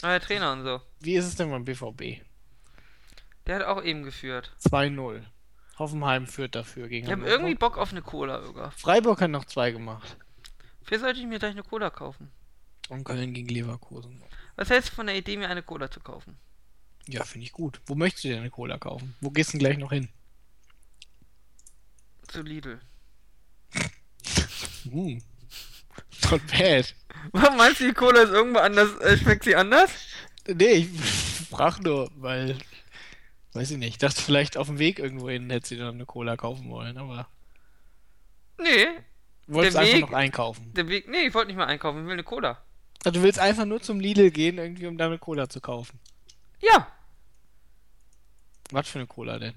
[0.01, 0.81] Neuer Trainer und so.
[0.99, 2.21] Wie ist es denn beim BVB?
[3.47, 4.51] Der hat auch eben geführt.
[4.63, 5.23] 2-0.
[5.79, 8.75] Hoffenheim führt dafür gegen Ich habe irgendwie Bock auf eine Cola, Ögaf.
[8.77, 10.17] Freiburg hat noch zwei gemacht.
[10.83, 12.31] Für sollte ich mir gleich eine Cola kaufen.
[12.89, 14.21] Und Köln gegen Leverkusen.
[14.55, 16.37] Was hältst du von der Idee, mir eine Cola zu kaufen?
[17.07, 17.81] Ja, finde ich gut.
[17.85, 19.15] Wo möchtest du denn eine Cola kaufen?
[19.19, 20.09] Wo gehst du denn gleich noch hin?
[22.27, 22.79] Zu Lidl.
[24.83, 25.21] Hm.
[26.31, 26.95] Not bad.
[27.31, 28.95] Warum meinst du, die Cola ist irgendwo anders?
[28.99, 29.91] Äh, schmeckt sie anders?
[30.47, 30.89] Nee, ich
[31.49, 32.57] frag nur, weil.
[33.53, 33.89] Weiß ich nicht.
[33.89, 36.97] Ich dachte vielleicht auf dem Weg irgendwo hin hätte sie dann eine Cola kaufen wollen,
[36.97, 37.27] aber.
[38.59, 38.87] Nee.
[39.47, 40.73] Du wolltest Der einfach Weg- noch einkaufen.
[40.73, 41.07] Der Weg.
[41.09, 41.99] Nee, ich wollte nicht mal einkaufen.
[41.99, 42.61] Ich will eine Cola.
[43.05, 45.99] Also du willst einfach nur zum Lidl gehen, irgendwie, um da eine Cola zu kaufen.
[46.61, 46.87] Ja.
[48.71, 49.53] Was für eine Cola denn?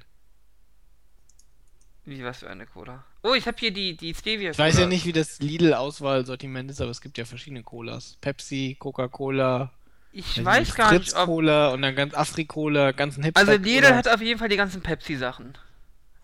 [2.06, 3.04] Wie, was für eine Cola?
[3.22, 6.80] Oh, ich habe hier die, die Stevia Ich weiß ja nicht, wie das Lidl-Auswahlsortiment ist,
[6.80, 8.16] aber es gibt ja verschiedene Colas.
[8.20, 9.72] Pepsi, Coca-Cola,
[10.12, 11.24] Ich weiß gar nicht, ob.
[11.24, 14.82] Fritz-Cola und dann ganz Afri-Cola, ganzen hipster Also Lidl hat auf jeden Fall die ganzen
[14.82, 15.58] Pepsi-Sachen.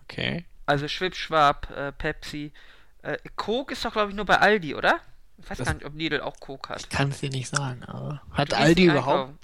[0.03, 0.45] Okay.
[0.65, 2.53] Also Schwip, Schwab, äh, Pepsi.
[3.01, 5.01] Äh, Coke ist doch, glaube ich, nur bei Aldi, oder?
[5.37, 6.89] Ich weiß Das- gar nicht, ob Lidl auch Coke hat.
[6.89, 8.21] Kann es dir nicht sagen, aber.
[8.31, 9.09] Hat Aldi überhaupt?
[9.31, 9.39] einkaufen.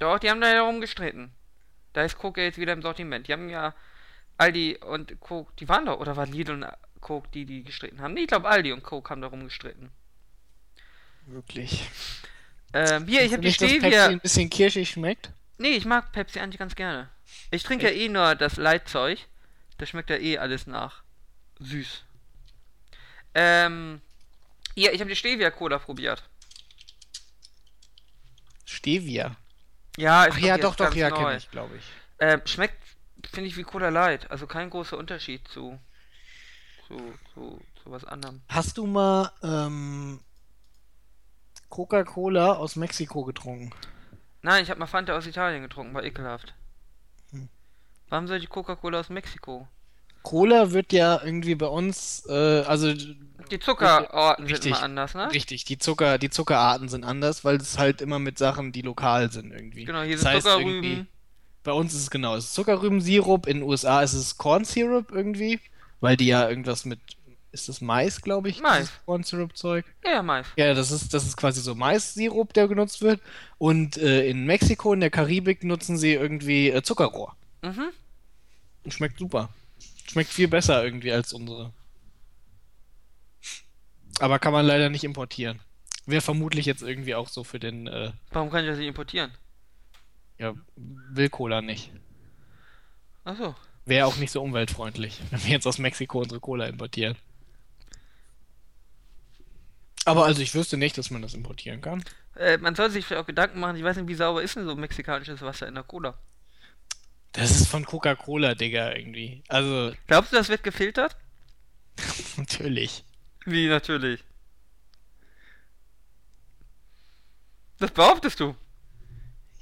[0.00, 1.30] Doch, die haben da ja rumgestritten.
[1.92, 3.28] Da ist Coke jetzt wieder im Sortiment.
[3.28, 3.72] Die haben ja
[4.40, 6.66] Aldi und Coke, die waren doch, oder war Lidl und
[7.00, 8.14] Coke, die die gestritten haben?
[8.14, 9.90] Nee, ich glaube Aldi und Coke haben da rumgestritten.
[11.26, 11.88] Wirklich.
[12.72, 14.06] Ähm, hier, ich habe die Stevia.
[14.06, 15.30] ein bisschen kirschig schmeckt?
[15.58, 17.10] Nee, ich mag Pepsi eigentlich ganz gerne.
[17.50, 19.18] Ich trinke ja eh nur das Leitzeug.
[19.76, 21.02] Da schmeckt ja eh alles nach.
[21.58, 22.04] Süß.
[23.34, 24.00] Ähm.
[24.74, 26.22] Hier, ich habe die Stevia Cola probiert.
[28.64, 29.36] Stevia.
[29.98, 31.84] Ja, ist Ach ja, ich, doch, doch, ja, kenne ich, glaube ich.
[32.20, 32.79] Ähm, schmeckt,
[33.26, 34.30] finde ich, wie Cola Light.
[34.30, 35.78] Also kein großer Unterschied zu,
[36.86, 36.96] zu,
[37.34, 38.42] zu, zu was anderem.
[38.48, 40.20] Hast du mal ähm,
[41.68, 43.72] Coca-Cola aus Mexiko getrunken?
[44.42, 46.54] Nein, ich habe mal Fanta aus Italien getrunken, war ekelhaft.
[47.30, 47.48] Hm.
[48.08, 49.68] Warum soll die Coca-Cola aus Mexiko?
[50.22, 55.32] Cola wird ja irgendwie bei uns, äh, also Die Zuckerorten sind immer anders, ne?
[55.32, 59.30] richtig, die Zucker, die Zuckerarten sind anders, weil es halt immer mit Sachen, die lokal
[59.30, 59.84] sind irgendwie.
[59.84, 61.08] Genau, hier Das sind Zuckerrüben.
[61.62, 65.10] Bei uns ist es genau, es ist Zuckerrübensirup, in den USA ist es Corn Syrup
[65.12, 65.60] irgendwie,
[66.00, 67.00] weil die ja irgendwas mit,
[67.52, 68.60] ist das Mais, glaube ich?
[68.60, 68.90] Mais.
[69.04, 69.84] Corn Syrup Zeug.
[70.04, 70.46] Ja, ja, Mais.
[70.56, 73.20] Ja, das ist, das ist quasi so Mais-Sirup, der genutzt wird.
[73.58, 77.36] Und äh, in Mexiko, in der Karibik, nutzen sie irgendwie äh, Zuckerrohr.
[77.62, 77.90] Mhm.
[78.84, 79.50] Und schmeckt super.
[80.10, 81.72] Schmeckt viel besser irgendwie als unsere.
[84.18, 85.60] Aber kann man leider nicht importieren.
[86.06, 89.30] Wäre vermutlich jetzt irgendwie auch so für den, äh, Warum kann ich das nicht importieren?
[90.40, 91.92] Ja, will Cola nicht.
[93.24, 93.54] Achso.
[93.84, 97.16] Wäre auch nicht so umweltfreundlich, wenn wir jetzt aus Mexiko unsere Cola importieren.
[100.06, 102.02] Aber also ich wüsste nicht, dass man das importieren kann.
[102.36, 104.64] Äh, man soll sich vielleicht auch Gedanken machen, ich weiß nicht, wie sauber ist denn
[104.64, 106.18] so mexikanisches Wasser in der Cola?
[107.32, 109.42] Das ist von Coca-Cola, Digga, irgendwie.
[109.48, 111.16] Also, Glaubst du, das wird gefiltert?
[112.38, 113.04] natürlich.
[113.44, 114.24] Wie, natürlich.
[117.78, 118.56] Das behauptest du.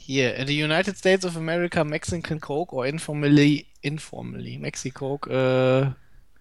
[0.09, 5.93] Hier, in the United States of America, Mexican Coke or informally, informally, Mexico, äh,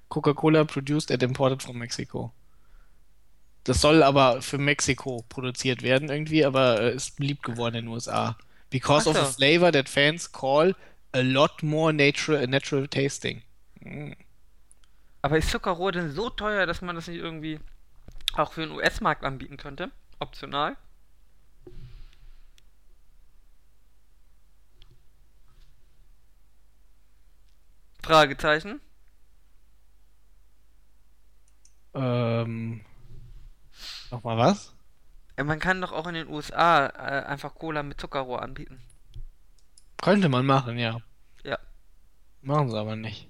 [0.08, 2.32] Coca-Cola produced and imported from Mexico.
[3.66, 7.94] Das soll aber für Mexiko produziert werden irgendwie, aber äh, ist beliebt geworden in den
[7.94, 8.38] USA.
[8.70, 9.32] Because Ach of the so.
[9.34, 10.74] flavor that fans call
[11.12, 13.42] a lot more natural, natural tasting.
[13.82, 14.14] Mm.
[15.24, 17.60] Aber ist Zuckerrohr denn so teuer, dass man das nicht irgendwie
[18.32, 19.92] auch für den US-Markt anbieten könnte?
[20.20, 20.78] Optional?
[28.08, 28.80] Fragezeichen.
[31.94, 32.86] Ähm,
[34.12, 34.74] nochmal was?
[35.36, 38.82] Man kann doch auch in den USA äh, einfach Cola mit Zuckerrohr anbieten.
[40.02, 41.02] Könnte man machen, ja.
[41.44, 41.60] Ja.
[42.42, 43.30] Machen sie aber nicht.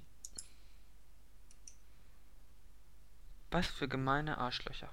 [3.50, 4.92] Was für gemeine Arschlöcher.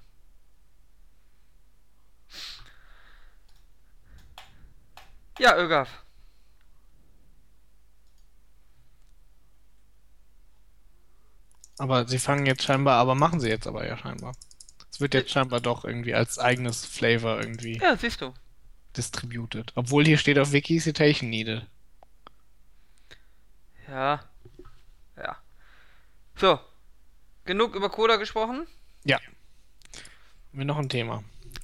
[5.37, 6.04] Ja, Ögaf.
[11.77, 14.33] Aber sie fangen jetzt scheinbar, aber machen sie jetzt aber ja scheinbar.
[14.91, 18.33] Es wird jetzt scheinbar doch irgendwie als eigenes Flavor irgendwie Ja, siehst du.
[18.95, 19.73] distributed.
[19.75, 21.65] Obwohl hier steht auf Wiki Citation needed.
[23.89, 24.23] Ja.
[25.17, 25.37] Ja.
[26.35, 26.59] So.
[27.45, 28.65] Genug über Cola gesprochen?
[29.03, 29.17] Ja.
[29.17, 31.23] Haben wir noch ein Thema?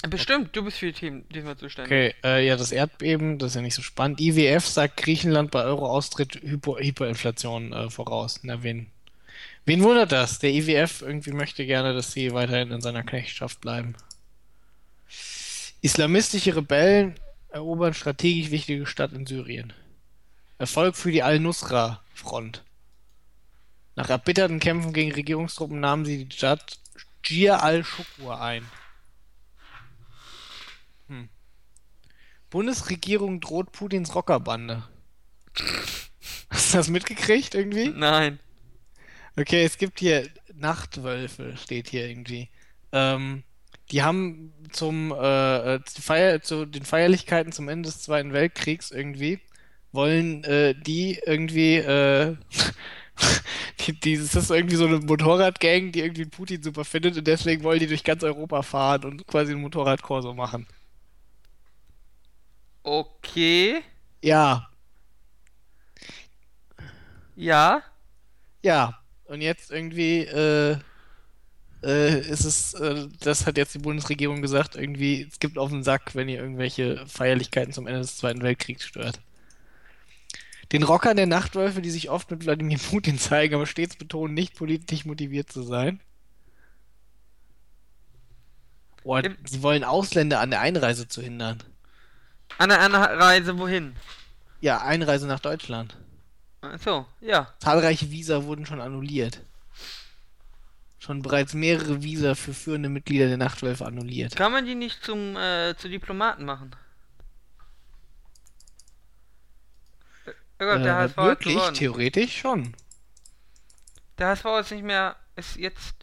[0.09, 1.91] Bestimmt, du bist für die Themen, Thema zuständig.
[1.91, 4.19] Okay, äh, ja, das Erdbeben, das ist ja nicht so spannend.
[4.19, 8.39] IWF sagt Griechenland bei Euro-Austritt Hyperinflation äh, voraus.
[8.43, 8.87] Na, wen,
[9.65, 10.39] wen wundert das?
[10.39, 13.95] Der IWF irgendwie möchte gerne, dass sie weiterhin in seiner Knechtschaft bleiben.
[15.81, 17.15] Islamistische Rebellen
[17.49, 19.73] erobern strategisch wichtige Stadt in Syrien.
[20.57, 22.63] Erfolg für die Al-Nusra-Front.
[23.95, 26.79] Nach erbitterten Kämpfen gegen Regierungstruppen nahmen sie die Stadt
[27.25, 28.65] Jir al-Shukur ein.
[31.07, 31.29] Hm.
[32.49, 34.83] Bundesregierung droht Putins Rockerbande.
[36.49, 37.89] Hast du das mitgekriegt irgendwie?
[37.89, 38.39] Nein.
[39.37, 42.49] Okay, es gibt hier Nachtwölfe, steht hier irgendwie.
[42.91, 43.43] Ähm,
[43.91, 49.39] die haben zum äh, Feier, zu den Feierlichkeiten zum Ende des Zweiten Weltkriegs irgendwie
[49.93, 52.35] wollen äh, die irgendwie äh,
[53.81, 57.63] die, die, das ist irgendwie so eine Motorradgang, die irgendwie Putin super findet und deswegen
[57.63, 60.67] wollen die durch ganz Europa fahren und quasi einen Motorradkorso machen.
[62.85, 63.81] Okay.
[64.21, 64.69] Ja,
[67.35, 67.83] Ja.
[68.63, 69.00] ja.
[69.31, 70.75] Und jetzt irgendwie äh,
[71.83, 75.83] äh, ist es, äh, das hat jetzt die Bundesregierung gesagt, irgendwie, es gibt auf den
[75.83, 79.21] Sack, wenn ihr irgendwelche Feierlichkeiten zum Ende des Zweiten Weltkriegs stört.
[80.73, 84.57] Den Rockern der Nachtwölfe, die sich oft mit Wladimir Putin zeigen, aber stets betonen, nicht
[84.57, 86.01] politisch motiviert zu sein.
[89.05, 91.63] Oh, sie wollen Ausländer an der Einreise zu hindern.
[92.57, 93.95] An der Anreise wohin?
[94.59, 95.95] Ja, Einreise nach Deutschland.
[96.61, 97.53] Ach So, ja.
[97.59, 99.41] Zahlreiche Visa wurden schon annulliert.
[100.99, 104.35] Schon bereits mehrere Visa für führende Mitglieder der Nachtwölfe annulliert.
[104.35, 106.75] Kann man die nicht zum äh, zu Diplomaten machen?
[110.59, 111.57] Oh Gott, der Äh, HSV wirklich?
[111.73, 112.75] Theoretisch schon.
[114.19, 115.95] Der HSV ist nicht mehr, ist jetzt.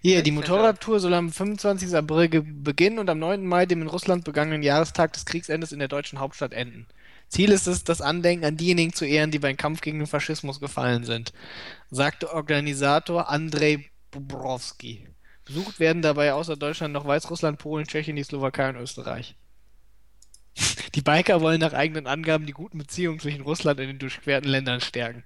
[0.00, 0.34] Hier, die 16..
[0.34, 1.94] Motorradtour soll am 25.
[1.94, 3.44] April beginnen und am 9.
[3.46, 6.86] Mai, dem in Russland begangenen Jahrestag des Kriegsendes in der deutschen Hauptstadt enden.
[7.28, 10.60] Ziel ist es, das Andenken an diejenigen zu ehren, die beim Kampf gegen den Faschismus
[10.60, 11.32] gefallen sind,
[11.90, 15.08] sagte Organisator Andrei Bobrowski.
[15.44, 19.36] Besucht werden dabei außer Deutschland noch Weißrussland, Polen, Tschechien, die Slowakei und Österreich.
[20.94, 24.80] Die Biker wollen nach eigenen Angaben die guten Beziehungen zwischen Russland und den durchquerten Ländern
[24.80, 25.24] stärken.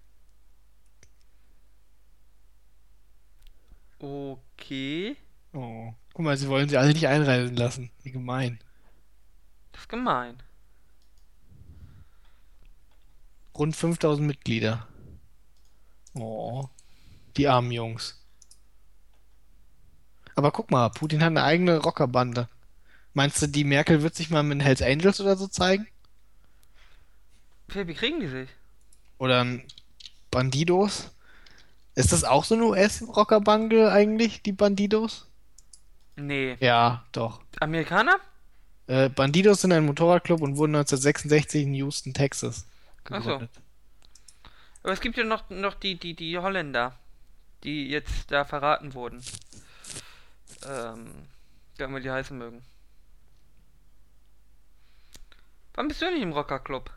[4.01, 5.17] Okay.
[5.53, 5.93] Oh.
[6.13, 7.91] Guck mal, sie wollen sie alle nicht einreisen lassen.
[8.03, 8.59] Wie gemein.
[9.73, 10.43] Das ist gemein.
[13.61, 14.87] Rund 5000 Mitglieder.
[16.15, 16.65] Oh.
[17.37, 18.19] Die armen Jungs.
[20.35, 22.49] Aber guck mal, Putin hat eine eigene Rockerbande.
[23.13, 25.87] Meinst du, die Merkel wird sich mal mit den Hells Angels oder so zeigen?
[27.69, 28.49] Wie kriegen die sich?
[29.19, 29.65] Oder ein
[30.31, 31.11] Bandidos?
[31.95, 35.27] Ist das auch so eine US-Rockerbande eigentlich, die Bandidos?
[36.17, 36.57] Nee.
[36.61, 37.43] Ja, doch.
[37.61, 38.17] Amerikaner?
[38.87, 42.65] Äh, Bandidos sind ein Motorradclub und wurden 1966 in Houston, Texas
[43.05, 43.31] Ach so.
[43.31, 43.51] gegründet.
[44.83, 46.97] Aber es gibt ja noch, noch die, die, die Holländer,
[47.65, 49.23] die jetzt da verraten wurden.
[50.67, 51.27] Ähm,
[51.77, 52.63] wie immer die heißen mögen.
[55.75, 56.91] Wann bist du nicht im Rockerclub?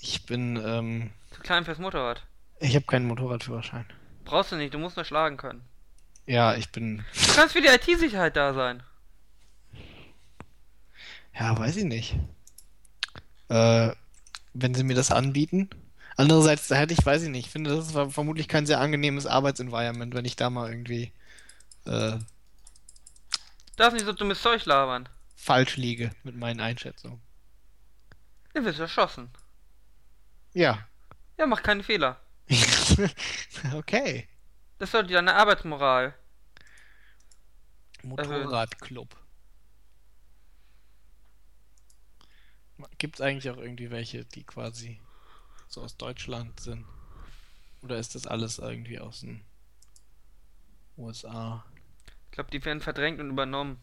[0.00, 2.22] Ich bin, ähm, Zu klein fürs Motorrad.
[2.60, 3.86] ich habe keinen Motorradführerschein.
[4.24, 5.62] Brauchst du nicht, du musst nur schlagen können.
[6.26, 8.82] Ja, ich bin, Du kannst für die IT-Sicherheit da sein.
[11.38, 12.16] ja, weiß ich nicht.
[13.48, 13.92] Äh,
[14.60, 15.70] wenn sie mir das anbieten.
[16.16, 18.80] Andererseits, da hätte ich, weiß ich nicht, ich finde, das ist ver- vermutlich kein sehr
[18.80, 21.12] angenehmes Arbeitsenvironment, wenn ich da mal irgendwie
[21.84, 22.18] äh,
[23.76, 25.08] Darfst nicht so dummes Zeug labern.
[25.36, 27.20] falsch liege mit meinen Einschätzungen.
[28.54, 29.28] Dann wirst du erschossen.
[30.54, 30.78] Ja.
[31.38, 32.18] Ja, mach keine Fehler.
[33.74, 34.28] Okay.
[34.78, 36.14] Das sollte deine Arbeitsmoral.
[38.02, 39.08] Motorradclub.
[42.98, 45.00] Gibt es eigentlich auch irgendwie welche, die quasi
[45.68, 46.84] so aus Deutschland sind?
[47.82, 49.42] Oder ist das alles irgendwie aus den
[50.96, 51.64] USA?
[52.26, 53.80] Ich glaube, die werden verdrängt und übernommen.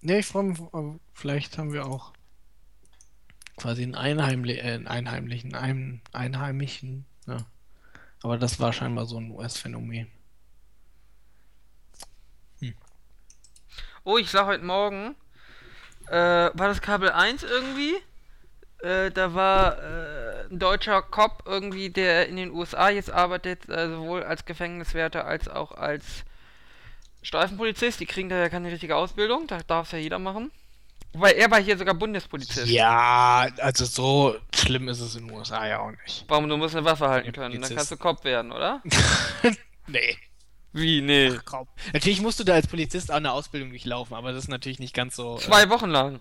[0.00, 0.58] Ne, ich freue mich,
[1.12, 2.12] vielleicht haben wir auch
[3.56, 7.44] quasi einen, Einheimli äh, einen einheimlichen, einen einheimischen, ja.
[8.22, 10.10] Aber das war scheinbar so ein US-Phänomen.
[14.02, 15.14] Oh, ich sah heute Morgen,
[16.10, 17.94] äh, war das Kabel 1 irgendwie?
[18.82, 23.88] Äh, da war äh, ein deutscher Cop irgendwie, der in den USA jetzt arbeitet, äh,
[23.88, 26.24] sowohl als Gefängniswärter als auch als
[27.22, 28.00] Streifenpolizist.
[28.00, 30.50] Die kriegen da ja keine richtige Ausbildung, da darf es ja jeder machen.
[31.12, 32.68] Weil er war hier sogar Bundespolizist.
[32.68, 36.24] Ja, also so schlimm ist es in den USA ja auch nicht.
[36.28, 38.82] Warum du musst eine Waffe halten können, dann kannst du Cop werden, oder?
[39.86, 40.16] Nee.
[40.72, 41.32] Wie, nee.
[41.36, 41.68] Ach, kaum.
[41.92, 44.94] Natürlich musst du da als Polizist auch eine Ausbildung durchlaufen, aber das ist natürlich nicht
[44.94, 45.36] ganz so.
[45.36, 46.20] äh, Zwei Wochen lang.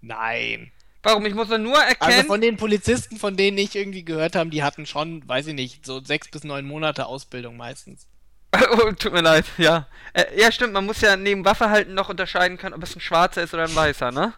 [0.00, 0.72] Nein.
[1.02, 1.24] Warum?
[1.26, 2.26] Ich muss nur Also erkennen.
[2.26, 5.86] von den Polizisten, von denen ich irgendwie gehört habe, die hatten schon, weiß ich nicht,
[5.86, 8.06] so sechs bis neun Monate Ausbildung meistens.
[8.72, 9.86] oh, tut mir leid, ja.
[10.12, 13.00] Äh, ja, stimmt, man muss ja neben Waffe halten noch unterscheiden können, ob es ein
[13.00, 14.34] schwarzer ist oder ein weißer, ne?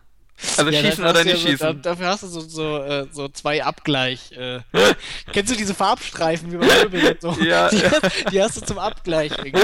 [0.57, 1.83] Also Ja, schießen oder nicht ja so, schießen.
[1.83, 4.33] Da, dafür hast du so, so, äh, so zwei Abgleich.
[4.33, 4.61] Äh.
[5.33, 7.33] Kennst du diese Farbstreifen wie bei Möbeln und so?
[7.45, 7.83] Ja, die.
[7.83, 9.61] Hast, die hast du zum Abgleich irgendwie.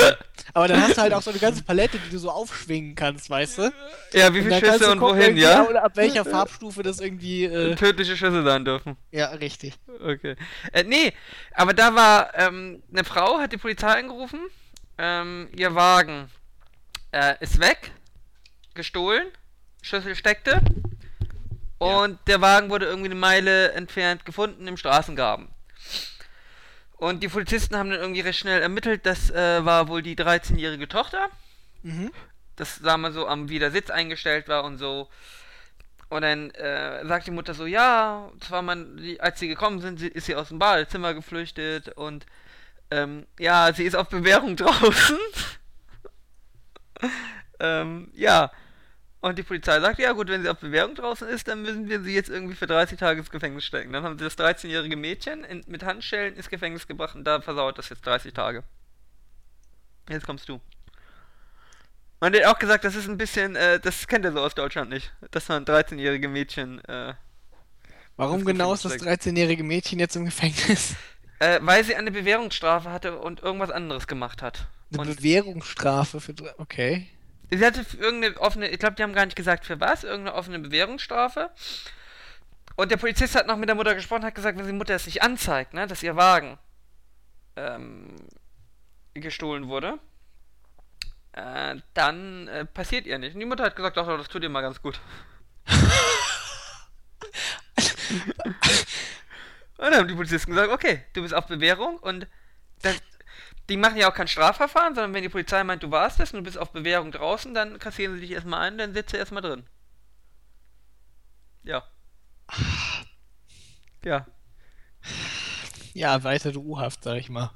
[0.55, 3.29] Aber dann hast du halt auch so eine ganze Palette, die du so aufschwingen kannst,
[3.29, 3.73] weißt du?
[4.13, 5.67] Ja, wie viele Schüsse und gucken, wohin, ja?
[5.67, 7.45] Oder ab welcher Farbstufe das irgendwie.
[7.45, 8.97] Äh, Tödliche Schüsse sein dürfen.
[9.11, 9.75] ja, richtig.
[10.03, 10.37] Okay.
[10.73, 11.13] Äh, nee,
[11.53, 14.41] aber da war ähm, eine Frau, hat die Polizei angerufen.
[14.99, 16.31] Ähm, ihr Wagen
[17.13, 17.91] äh, ist weg,
[18.75, 19.27] gestohlen,
[19.87, 20.61] Schlüssel steckte
[21.79, 25.49] und der Wagen wurde irgendwie eine Meile entfernt gefunden im Straßengraben.
[26.97, 30.89] Und die Polizisten haben dann irgendwie recht schnell ermittelt, das äh, war wohl die 13-jährige
[30.89, 31.29] Tochter.
[31.83, 32.11] Mhm.
[32.57, 35.09] das sagen wir so am wie der Sitz eingestellt war und so.
[36.09, 40.09] Und dann äh, sagt die Mutter so, ja, zwar man, als sie gekommen sind, sie,
[40.09, 42.27] ist sie aus dem Badezimmer geflüchtet und
[42.91, 45.19] ähm, ja, sie ist auf Bewährung draußen.
[47.61, 48.51] ähm, ja.
[49.21, 52.03] Und die Polizei sagt, ja gut, wenn sie auf Bewährung draußen ist, dann müssen wir
[52.03, 53.93] sie jetzt irgendwie für 30 Tage ins Gefängnis stecken.
[53.93, 57.79] Dann haben sie das 13-jährige Mädchen in, mit Handschellen ins Gefängnis gebracht und da versauert
[57.79, 58.63] das jetzt 30 Tage.
[60.09, 60.61] Jetzt kommst du.
[62.21, 64.91] Er hat auch gesagt, das ist ein bisschen, äh, das kennt er so aus Deutschland
[64.91, 65.13] nicht.
[65.31, 67.15] Dass man 13-jährige Mädchen, äh,
[68.17, 70.95] Warum genau ist das Gefängnis 13-jährige Mädchen jetzt im Gefängnis?
[71.41, 74.67] äh, weil sie eine Bewährungsstrafe hatte und irgendwas anderes gemacht hat.
[74.93, 76.35] Eine Und Bewährungsstrafe für.
[76.59, 77.09] Okay.
[77.51, 80.59] Sie hatte irgendeine offene, ich glaube, die haben gar nicht gesagt für was, irgendeine offene
[80.59, 81.51] Bewährungsstrafe.
[82.77, 85.07] Und der Polizist hat noch mit der Mutter gesprochen, hat gesagt, wenn die Mutter es
[85.07, 86.59] nicht anzeigt, ne, dass ihr Wagen
[87.57, 88.17] ähm,
[89.15, 89.99] gestohlen wurde,
[91.33, 93.35] äh, dann äh, passiert ihr nicht.
[93.35, 95.01] Und die Mutter hat gesagt, ach, das tut ihr mal ganz gut.
[99.79, 102.27] Und dann haben die Polizisten gesagt, okay, du bist auf Bewährung und
[102.83, 102.97] das,
[103.69, 106.39] die machen ja auch kein Strafverfahren, sondern wenn die Polizei meint, du warst es und
[106.39, 109.43] du bist auf Bewährung draußen, dann kassieren sie dich erstmal ein, dann sitzt du erstmal
[109.43, 109.67] drin.
[111.65, 111.83] Ja.
[114.05, 114.25] Ja.
[115.95, 117.51] Ja, weitere U-Haft, sag ich mal.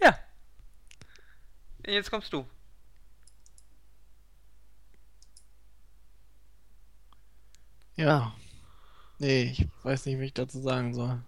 [0.00, 0.18] Ja.
[1.86, 2.46] Jetzt kommst du.
[7.96, 8.34] Ja.
[9.18, 11.22] Nee, ich weiß nicht, was ich dazu sagen soll.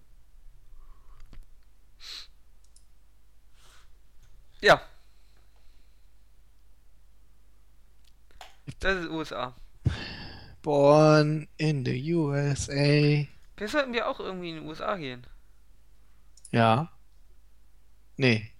[4.65, 4.81] Ja.
[8.81, 9.55] Das ist USA.
[10.63, 13.29] Born in the USA.
[13.57, 15.27] Vielleicht sollten wir auch irgendwie in die USA gehen.
[16.51, 16.91] Ja.
[18.17, 18.51] Nee.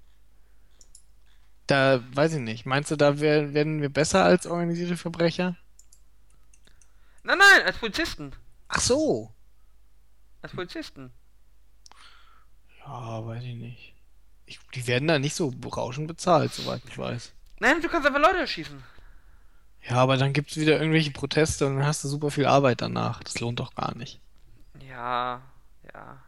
[1.67, 2.67] Da weiß ich nicht.
[2.67, 5.57] Meinst du, da wär, werden wir besser als organisierte Verbrecher?
[7.23, 8.37] Nein, nein, als Polizisten.
[8.69, 9.35] Ach so.
[10.43, 11.15] Als Polizisten.
[12.81, 13.94] Ja, weiß ich nicht.
[14.47, 17.33] Ich, die werden da nicht so berauschend bezahlt, soweit ich weiß.
[17.61, 18.83] Nein, du kannst einfach Leute erschießen.
[19.89, 23.23] Ja, aber dann gibt's wieder irgendwelche Proteste und dann hast du super viel Arbeit danach.
[23.23, 24.21] Das lohnt doch gar nicht.
[24.89, 25.43] Ja,
[25.93, 26.19] ja.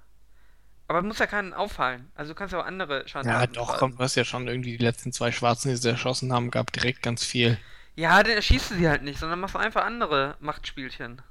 [0.88, 2.10] Aber muss ja keinen auffallen.
[2.14, 4.76] Also du kannst ja auch andere Schaden Ja, doch, komm, du hast ja schon irgendwie
[4.76, 7.58] die letzten zwei Schwarzen, die sie erschossen haben, gab direkt ganz viel.
[7.96, 11.22] Ja, dann erschießt du sie halt nicht, sondern machst du einfach andere Machtspielchen.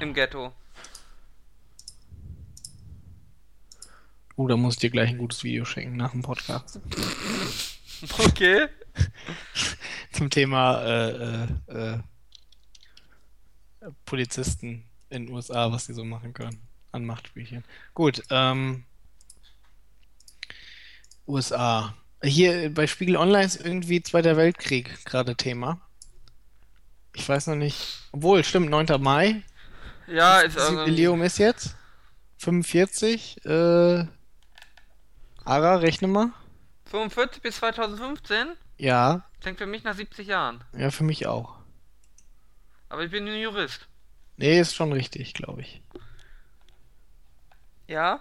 [0.00, 0.52] Im Ghetto.
[4.36, 6.78] Oh, da muss ich dir gleich ein gutes Video schenken nach dem Podcast.
[8.18, 8.68] Okay.
[10.12, 11.98] Zum Thema äh, äh, äh,
[14.04, 16.60] Polizisten in den USA, was die so machen können
[16.92, 17.64] an Machtspielchen.
[17.94, 18.84] Gut, ähm,
[21.26, 21.94] USA.
[22.22, 25.80] Hier bei Spiegel Online ist irgendwie Zweiter Weltkrieg gerade Thema.
[27.14, 28.00] Ich weiß noch nicht.
[28.12, 29.00] Obwohl, stimmt, 9.
[29.00, 29.42] Mai.
[30.06, 30.90] Ja, ist Das irgendwie.
[30.90, 31.76] Jubiläum ist jetzt
[32.38, 33.44] 45.
[33.46, 34.06] Äh,
[35.46, 36.30] Ara, rechne mal.
[36.86, 38.48] 45 bis 2015?
[38.78, 40.62] Ja, Klingt für mich nach 70 Jahren.
[40.76, 41.56] ja, für mich auch.
[42.88, 43.88] Aber ich bin ein Jurist.
[44.36, 45.82] Nee, ist schon richtig, glaube ich.
[47.86, 48.20] Ja?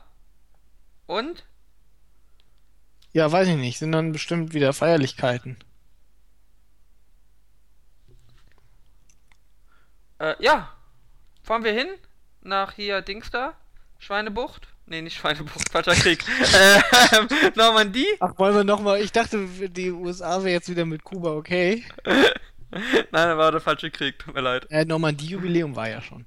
[1.07, 1.43] Und?
[3.13, 3.79] Ja, weiß ich nicht.
[3.79, 5.57] Sind dann bestimmt wieder Feierlichkeiten.
[10.19, 10.71] Äh, ja.
[11.43, 11.87] Fahren wir hin?
[12.41, 13.53] Nach hier Dings da?
[13.99, 14.67] Schweinebucht?
[14.87, 16.23] Nee, nicht Schweinebucht, falscher Krieg.
[17.13, 18.07] ähm, Normandie?
[18.19, 19.01] Ach, wollen wir nochmal.
[19.01, 21.83] Ich dachte, die USA wäre jetzt wieder mit Kuba okay.
[22.71, 24.67] Nein, da war der falsche Krieg, tut mir leid.
[24.69, 26.25] Äh, Normandie-Jubiläum war ja schon.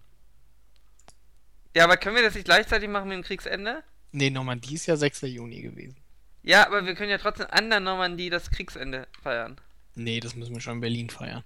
[1.76, 3.84] Ja, aber können wir das nicht gleichzeitig machen mit dem Kriegsende?
[4.11, 5.22] Nee, Normandie ist ja 6.
[5.22, 5.96] Juni gewesen.
[6.42, 9.61] Ja, aber wir können ja trotzdem an der Normandie das Kriegsende feiern.
[9.94, 11.44] Nee, das müssen wir schon in Berlin feiern.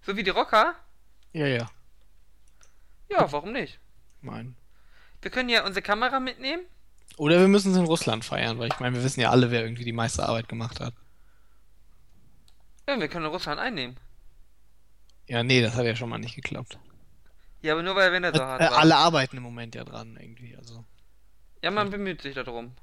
[0.00, 0.74] So wie die Rocker?
[1.32, 1.70] Ja, ja.
[3.10, 3.78] Ja, warum nicht?
[4.20, 4.56] Mein.
[5.22, 6.64] Wir können ja unsere Kamera mitnehmen.
[7.16, 9.62] Oder wir müssen es in Russland feiern, weil ich meine, wir wissen ja alle, wer
[9.62, 10.94] irgendwie die meiste Arbeit gemacht hat.
[12.88, 13.96] Ja, wir können Russland einnehmen.
[15.26, 16.78] Ja, nee, das hat ja schon mal nicht geklappt.
[17.62, 18.78] Ja, aber nur weil Wender so Äh, hart äh, war.
[18.78, 20.54] alle arbeiten im Moment ja dran, irgendwie.
[20.56, 20.84] Also
[21.62, 22.76] Ja, man bemüht sich darum.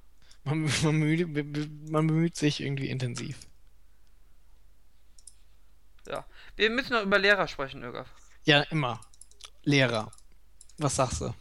[0.44, 3.38] man, man, bemüht, be- be- man bemüht sich irgendwie intensiv.
[6.08, 6.26] Ja.
[6.58, 8.10] Wir müssen noch über Lehrer sprechen, Ögaf.
[8.44, 9.00] Ja, immer.
[9.64, 10.12] Lehrer.
[10.78, 11.34] Was sagst du?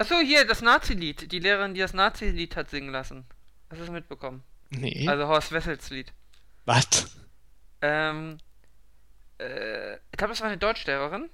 [0.00, 1.30] Achso, hier, das Nazi-Lied.
[1.30, 3.26] Die Lehrerin, die das Nazi-Lied hat singen lassen.
[3.68, 4.42] Hast du es mitbekommen?
[4.70, 5.06] Nee.
[5.06, 6.10] Also Horst Wessels Lied.
[6.64, 7.18] Was?
[7.82, 8.38] Ähm,
[9.36, 11.28] äh, ich glaube, das war eine Deutschlehrerin.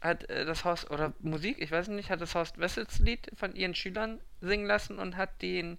[0.00, 3.54] Hat äh, das Horst, oder Musik, ich weiß nicht, hat das Horst Wessels Lied von
[3.54, 5.78] ihren Schülern singen lassen und hat den,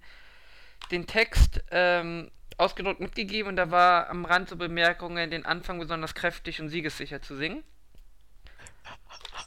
[0.91, 6.15] den Text ähm, ausgedruckt mitgegeben und da war am Rand so Bemerkungen, den Anfang besonders
[6.15, 7.65] kräftig und siegessicher zu singen.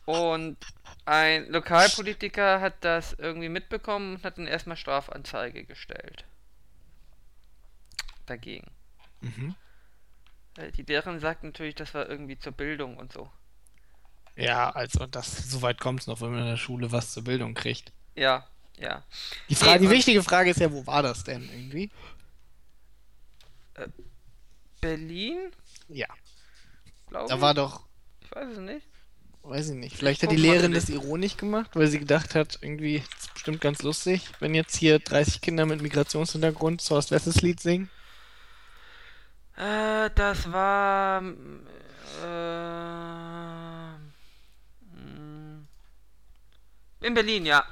[0.07, 0.57] Und
[1.05, 6.25] ein Lokalpolitiker hat das irgendwie mitbekommen und hat dann erstmal Strafanzeige gestellt.
[8.27, 8.71] Dagegen.
[9.21, 9.57] Mhm.
[10.57, 13.31] Äh, Die Lehrerin sagt natürlich, das war irgendwie zur Bildung und so.
[14.37, 17.25] Ja, also das, so weit kommt es noch, wenn man in der Schule was zur
[17.25, 17.93] Bildung kriegt.
[18.15, 18.47] Ja,
[18.79, 19.05] ja.
[19.49, 21.91] Die, Frage, die wichtige Frage ist ja, wo war das denn irgendwie?
[24.81, 25.51] Berlin,
[25.89, 26.07] Ja,
[27.09, 27.85] glaube da war doch,
[28.21, 28.87] Ich weiß es nicht.
[29.49, 33.03] Weiß ich nicht, vielleicht hat die Lehrerin das ironisch gemacht, weil sie gedacht hat, irgendwie,
[33.11, 37.43] das ist bestimmt ganz lustig, wenn jetzt hier 30 Kinder mit Migrationshintergrund zu Horst Wessels
[37.43, 37.91] Lied singen.
[39.57, 41.23] Äh, das war.
[42.23, 42.37] Äh,
[44.97, 45.67] mm,
[47.01, 47.65] in Berlin, ja.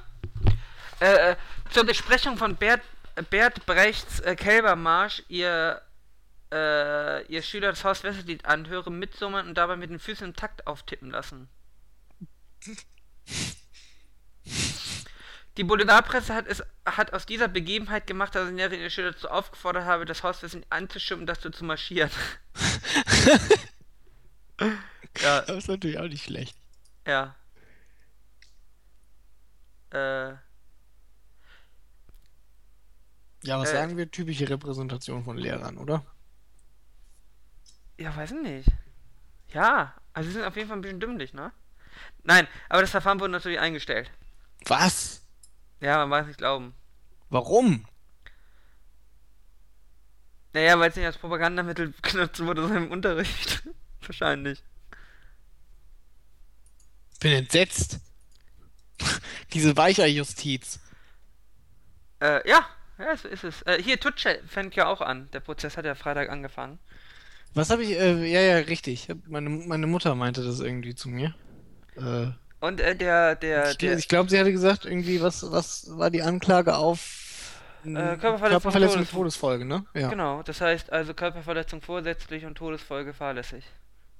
[1.00, 1.36] Äh, äh,
[1.70, 2.82] zur Besprechung von Bert,
[3.30, 5.82] Bert Brechts äh, Kälbermarsch, ihr,
[6.52, 10.66] äh, ihr Schüler das Haus Wessellied anhören, mitsummen und dabei mit den Füßen im Takt
[10.66, 11.48] auftippen lassen.
[15.56, 19.84] Die Boulevardpresse hat es hat aus dieser Begebenheit gemacht, dass ich ihre Schüler dazu aufgefordert
[19.84, 22.10] habe, das Hauswissen anzustimmen und dazu zu marschieren.
[25.20, 26.56] ja, Das ist natürlich auch nicht schlecht.
[27.06, 27.34] ja.
[29.90, 30.34] Äh,
[33.44, 33.72] Ja, was Äh.
[33.72, 34.10] sagen wir?
[34.10, 36.04] Typische Repräsentation von Lehrern, oder?
[37.98, 38.68] ja, weiß ich nicht.
[39.48, 41.52] Ja, also sie sind auf jeden Fall ein bisschen dümmlich, ne?
[42.22, 44.10] Nein, aber das Verfahren wurde natürlich eingestellt.
[44.66, 45.22] Was?
[45.80, 46.74] Ja, man mag es nicht glauben.
[47.28, 47.86] Warum?
[50.54, 53.62] Naja, weil es nicht als Propagandamittel genutzt wurde, sondern im Unterricht.
[54.00, 54.62] Wahrscheinlich.
[57.20, 58.00] Bin entsetzt.
[59.52, 60.80] Diese Weicherjustiz.
[62.20, 62.66] Äh, ja,
[62.98, 63.62] ja, so ist es.
[63.62, 65.28] Äh, hier, Twitch fängt ja auch an.
[65.32, 66.78] Der Prozess hat ja Freitag angefangen.
[67.54, 69.08] Was habe ich, äh, ja, ja, richtig.
[69.26, 71.34] Meine, meine Mutter meinte das irgendwie zu mir.
[71.96, 75.86] Äh, Und äh, der, der, ich der, ich glaube, sie hatte gesagt, irgendwie, was, was
[75.96, 77.62] war die Anklage auf
[77.94, 79.84] äh, Körperverletzung, Körperverletzung Todes- Todesfolge, ne?
[79.94, 80.08] Ja.
[80.08, 83.64] Genau, das heißt also Körperverletzung vorsätzlich und Todesfolge fahrlässig.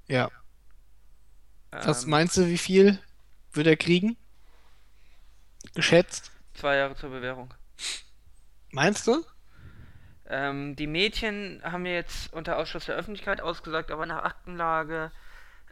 [0.07, 0.29] ja.
[1.83, 2.99] Was Ähm, meinst du, wie viel
[3.51, 4.17] wird er kriegen?
[5.75, 6.31] Geschätzt?
[6.53, 7.53] Zwei Jahre zur Bewährung.
[8.71, 9.23] Meinst du?
[10.27, 15.11] Ähm, die Mädchen haben mir jetzt unter Ausschluss der Öffentlichkeit ausgesagt, aber nach Aktenlage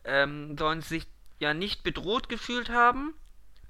[0.04, 1.08] ähm, sollen sie sich
[1.40, 3.14] ja nicht bedroht gefühlt haben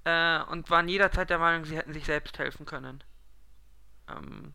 [0.05, 3.03] äh, und waren jederzeit der Meinung, sie hätten sich selbst helfen können.
[4.09, 4.53] Ähm,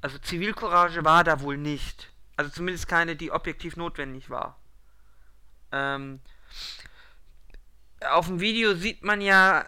[0.00, 2.10] also Zivilcourage war da wohl nicht.
[2.36, 4.58] Also zumindest keine, die objektiv notwendig war.
[5.72, 6.20] Ähm,
[8.08, 9.66] auf dem Video sieht man ja,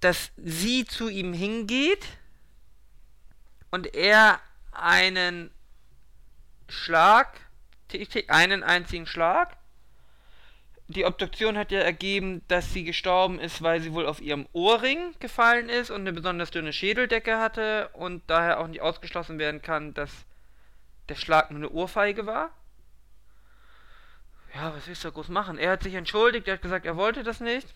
[0.00, 2.06] dass sie zu ihm hingeht
[3.70, 4.40] und er
[4.72, 5.50] einen
[6.68, 7.40] Schlag,
[8.28, 9.56] einen einzigen Schlag.
[10.90, 15.14] Die Obduktion hat ja ergeben, dass sie gestorben ist, weil sie wohl auf ihrem Ohrring
[15.20, 19.94] gefallen ist und eine besonders dünne Schädeldecke hatte und daher auch nicht ausgeschlossen werden kann,
[19.94, 20.10] dass
[21.08, 22.50] der Schlag nur eine Ohrfeige war.
[24.52, 25.58] Ja, was willst du groß machen?
[25.58, 27.68] Er hat sich entschuldigt, er hat gesagt, er wollte das nicht.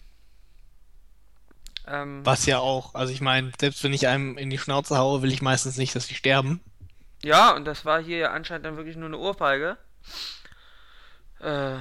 [1.87, 5.23] Ähm, Was ja auch, also ich meine, selbst wenn ich einem in die Schnauze haue,
[5.23, 6.61] will ich meistens nicht, dass sie sterben.
[7.23, 9.77] Ja, und das war hier ja anscheinend dann wirklich nur eine Ohrfeige.
[11.39, 11.77] Äh,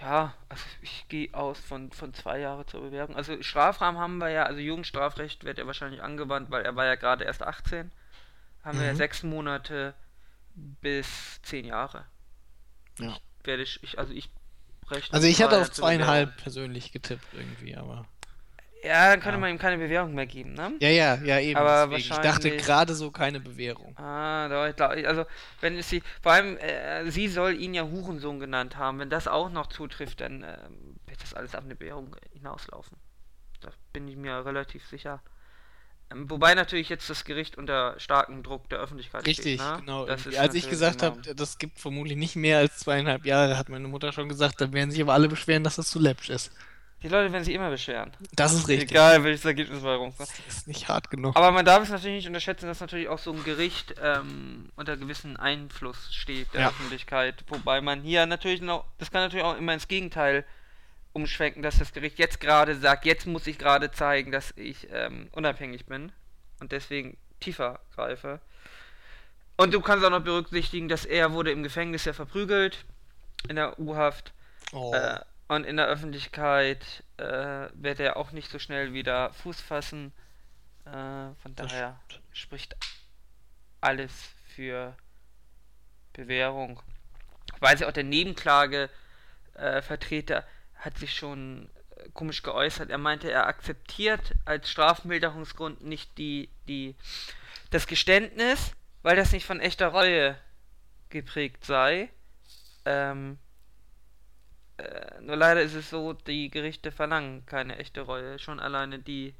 [0.00, 3.16] ja, also ich gehe aus von, von zwei Jahren zur Bewährung.
[3.16, 6.96] Also Strafrahmen haben wir ja, also Jugendstrafrecht wird ja wahrscheinlich angewandt, weil er war ja
[6.96, 7.92] gerade erst 18.
[8.64, 8.96] Haben wir ja Mhm.
[8.96, 9.94] sechs Monate
[10.54, 12.06] bis zehn Jahre.
[12.98, 13.16] Ja.
[13.44, 14.30] Werde ich, ich also ich
[14.90, 18.06] rechne Also ich hatte auf zweieinhalb persönlich getippt irgendwie, aber.
[18.84, 19.40] Ja, dann könnte Ja.
[19.40, 20.72] man ihm keine Bewährung mehr geben, ne?
[20.80, 21.58] Ja, ja, ja, eben.
[21.58, 21.96] Aber deswegen.
[21.96, 23.96] Ich dachte wahrscheinlich- gerade so keine Bewährung.
[23.96, 25.24] Ah, da, ich glaub, also
[25.60, 28.98] wenn es sie, vor allem äh, sie soll ihn ja Hurensohn genannt haben.
[28.98, 32.96] Wenn das auch noch zutrifft, dann ähm, wird das alles auf eine Bewährung hinauslaufen.
[33.60, 35.22] Da bin ich mir relativ sicher.
[36.12, 39.60] Ähm, wobei natürlich jetzt das Gericht unter starkem Druck der Öffentlichkeit Richtig, steht.
[39.60, 39.76] ne?
[39.80, 40.04] genau.
[40.04, 41.20] Das ist Als ich gesagt enorm.
[41.20, 44.74] habe, das gibt vermutlich nicht mehr als zweieinhalb Jahre, hat meine Mutter schon gesagt, dann
[44.74, 46.52] werden sich aber alle beschweren, dass das zu läppisch ist.
[47.04, 48.12] Die Leute werden sich immer beschweren.
[48.32, 48.90] Das ist richtig.
[48.90, 50.26] Egal welches Ergebnis bei rumkommt.
[50.26, 51.36] Das ist nicht hart genug.
[51.36, 54.96] Aber man darf es natürlich nicht unterschätzen, dass natürlich auch so ein Gericht ähm, unter
[54.96, 56.68] gewissen Einfluss steht der Ja.
[56.68, 57.44] Öffentlichkeit.
[57.48, 60.46] Wobei man hier natürlich noch, das kann natürlich auch immer ins Gegenteil
[61.12, 65.28] umschwenken, dass das Gericht jetzt gerade sagt, jetzt muss ich gerade zeigen, dass ich ähm,
[65.32, 66.10] unabhängig bin
[66.60, 68.40] und deswegen tiefer greife.
[69.58, 72.86] Und du kannst auch noch berücksichtigen, dass er wurde im Gefängnis ja verprügelt,
[73.46, 74.32] in der U-Haft.
[74.72, 74.94] Oh.
[74.94, 80.12] Äh, und in der Öffentlichkeit äh, wird er auch nicht so schnell wieder Fuß fassen.
[80.86, 82.00] Äh, von Das daher
[82.32, 82.74] spricht
[83.80, 84.12] alles
[84.54, 84.96] für
[86.14, 86.80] Bewährung.
[87.60, 90.42] Weil sie auch der Nebenklagevertreter äh,
[90.76, 92.88] hat sich schon äh, komisch geäußert.
[92.90, 96.96] Er meinte, er akzeptiert als Strafmilderungsgrund nicht die, die,
[97.70, 98.72] das Geständnis,
[99.02, 100.38] weil das nicht von echter Reue
[101.10, 102.08] geprägt sei.
[102.86, 103.38] Ähm,
[104.76, 108.38] äh, nur leider ist es so, die Gerichte verlangen keine echte Reue.
[108.38, 109.34] Schon alleine die,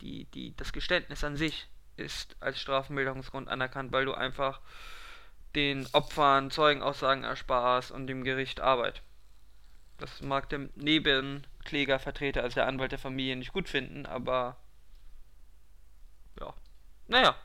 [0.00, 4.60] die, die, das Geständnis an sich ist als Strafmilderungsgrund anerkannt, weil du einfach
[5.54, 9.02] den Opfern Zeugenaussagen ersparst und dem Gericht Arbeit.
[9.98, 14.58] Das mag der Nebenklägervertreter, also der Anwalt der Familie, nicht gut finden, aber
[16.38, 16.54] ja.
[17.08, 17.36] Naja.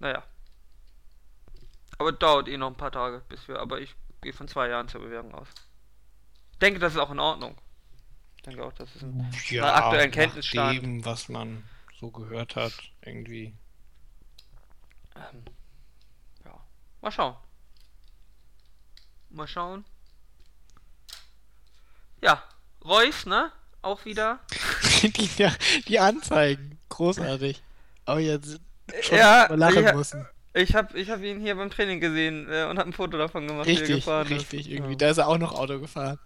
[0.00, 0.24] Naja.
[1.98, 3.94] Aber dauert eh noch ein paar Tage, bis wir, aber ich
[4.26, 5.46] gehe von zwei Jahren zur Bewährung aus.
[6.60, 7.56] Denke, das ist auch in Ordnung.
[8.36, 10.82] Ich denke auch, das ist ein ja, aktuellen Kenntnisstand.
[10.82, 11.62] dem, was man
[12.00, 12.72] so gehört hat,
[13.02, 13.54] irgendwie.
[15.14, 15.44] Ähm,
[16.44, 16.60] ja.
[17.00, 17.36] Mal schauen.
[19.30, 19.84] Mal schauen.
[22.20, 22.42] Ja,
[22.84, 23.52] Reus, ne?
[23.82, 24.40] Auch wieder.
[25.02, 25.30] die,
[25.86, 27.62] die Anzeigen, großartig.
[28.04, 28.60] Aber jetzt
[29.02, 29.92] schon Ja, mal lachen ja.
[29.94, 30.26] müssen.
[30.56, 33.46] Ich hab, ich hab ihn hier beim Training gesehen äh, und hab ein Foto davon
[33.46, 34.66] gemacht, wie er Richtig, gefahren richtig, ist.
[34.68, 34.92] irgendwie.
[34.92, 36.18] Ja, Da ist er auch noch Auto gefahren.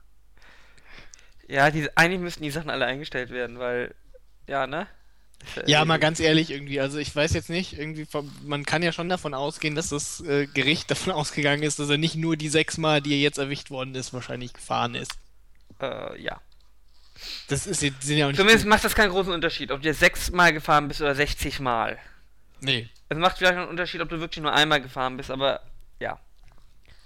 [1.48, 3.92] ja die, eigentlich müssten die Sachen alle eingestellt werden, weil,
[4.46, 4.86] ja, ne?
[5.66, 8.92] Ja, mal ganz ehrlich, irgendwie, also ich weiß jetzt nicht, irgendwie, vom, man kann ja
[8.92, 12.48] schon davon ausgehen, dass das äh, Gericht davon ausgegangen ist, dass er nicht nur die
[12.50, 15.12] sechs Mal, die er jetzt erwischt worden ist, wahrscheinlich gefahren ist.
[15.80, 16.40] Äh, ja.
[17.48, 18.38] Das ist sind ja auch nicht.
[18.38, 21.98] Zumindest macht das keinen großen Unterschied, ob du jetzt sechsmal gefahren bist oder 60 Mal.
[22.60, 25.60] Nee, Es macht vielleicht einen Unterschied, ob du wirklich nur einmal gefahren bist, aber
[25.98, 26.18] ja.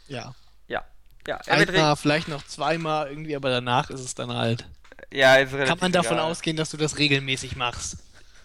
[0.07, 0.35] ja.
[0.69, 0.85] Ja.
[1.27, 4.69] Ja, Einmal, vielleicht noch zweimal irgendwie, aber danach ist es dann halt.
[5.11, 6.31] ja, ist relativ Kann man davon egal.
[6.31, 7.97] ausgehen, dass du das regelmäßig machst,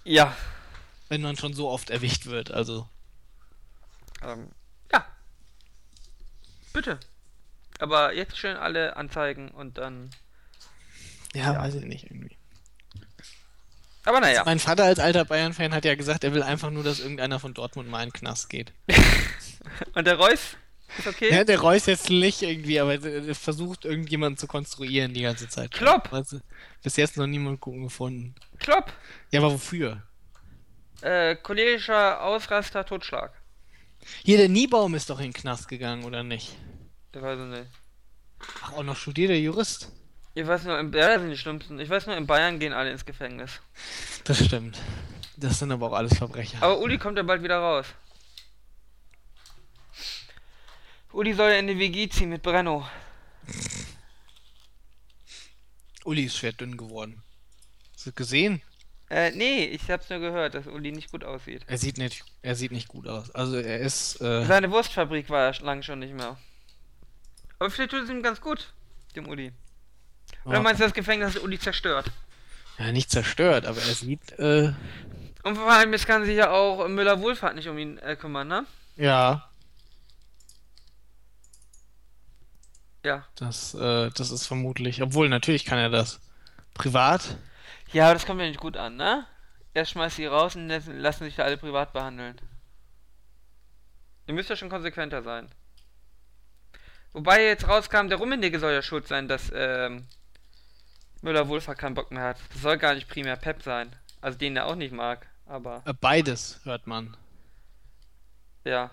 [0.05, 0.33] Ja.
[1.09, 2.87] wenn man schon so oft erwischt wird, also.
[4.23, 4.49] Ähm,
[4.93, 5.05] ja.
[6.71, 6.99] Bitte.
[7.79, 10.09] Aber jetzt schön alle anzeigen und dann.
[11.33, 11.59] Ja, Ja.
[11.61, 12.37] weiß ich nicht, irgendwie.
[14.09, 14.41] Aber naja.
[14.43, 17.53] Mein Vater als alter Bayern-Fan hat ja gesagt, er will einfach nur, dass irgendeiner von
[17.53, 18.73] Dortmund mal in den Knast geht.
[19.93, 20.57] Und der Reus?
[20.97, 21.31] Ist okay?
[21.31, 25.47] Ja, der Reus jetzt nicht irgendwie, aber er er versucht irgendjemanden zu konstruieren die ganze
[25.47, 25.69] Zeit.
[25.69, 26.09] Klopp.
[26.09, 26.41] Du,
[26.81, 28.33] bis jetzt noch niemand gefunden.
[28.57, 28.91] Klopp.
[29.29, 30.01] Ja, aber wofür?
[31.01, 33.31] Äh, cholerischer Ausraster, Totschlag.
[34.23, 36.57] Hier, der Niebaum ist doch in den Knast gegangen, oder nicht?
[37.13, 37.71] Ich weiß es nicht.
[38.63, 39.91] Ach, auch noch studierter Jurist.
[40.39, 41.79] Ich weiß nur, ja, das sind die Schlimmsten.
[41.81, 43.59] Ich weiß nur, in Bayern gehen alle ins Gefängnis.
[44.23, 44.79] Das stimmt.
[45.35, 46.63] Das sind aber auch alles Verbrecher.
[46.63, 47.87] Aber Uli kommt ja bald wieder raus.
[51.11, 52.87] Uli soll ja in die WG ziehen mit Brenno.
[56.05, 57.21] Uli ist schwer dünn geworden.
[57.95, 58.61] Hast du gesehen?
[59.09, 61.63] Äh, nee, ich hab's nur gehört, dass Uli nicht gut aussieht.
[61.67, 63.29] Er sieht nicht, er sieht nicht gut aus.
[63.31, 66.37] Also er ist, äh, Seine Wurstfabrik war er lang schon nicht mehr.
[67.57, 68.73] Aber vielleicht tut es ihm ganz gut,
[69.17, 69.51] dem Uli.
[70.45, 72.11] Oder ja, meinst du, das Gefängnis hat Uli zerstört?
[72.77, 74.71] ja, nicht zerstört, aber er sieht, äh,
[75.43, 78.65] Und vor allem, jetzt kann sich ja auch Müller-Wohlfahrt nicht um ihn äh, kümmern, ne?
[78.95, 79.45] ja,
[83.05, 83.25] Ja.
[83.35, 86.19] das, äh, das ist vermutlich, obwohl natürlich kann er das.
[86.73, 87.37] Privat?
[87.91, 89.25] Ja, aber das kommt ja nicht gut an, ne?
[89.73, 92.39] Erst schmeißt sie raus und lassen lassen sich da alle privat behandeln.
[94.27, 95.49] Ihr müsst ja schon konsequenter sein.
[97.13, 100.05] Wobei jetzt rauskam, der Rummenigge soll ja schuld sein, dass ähm,
[101.21, 102.37] Müller-Wohlfahrt keinen Bock mehr hat.
[102.53, 103.95] Das soll gar nicht primär Pep sein.
[104.21, 107.15] Also den er auch nicht mag, aber Äh, beides hört man.
[108.63, 108.91] ja.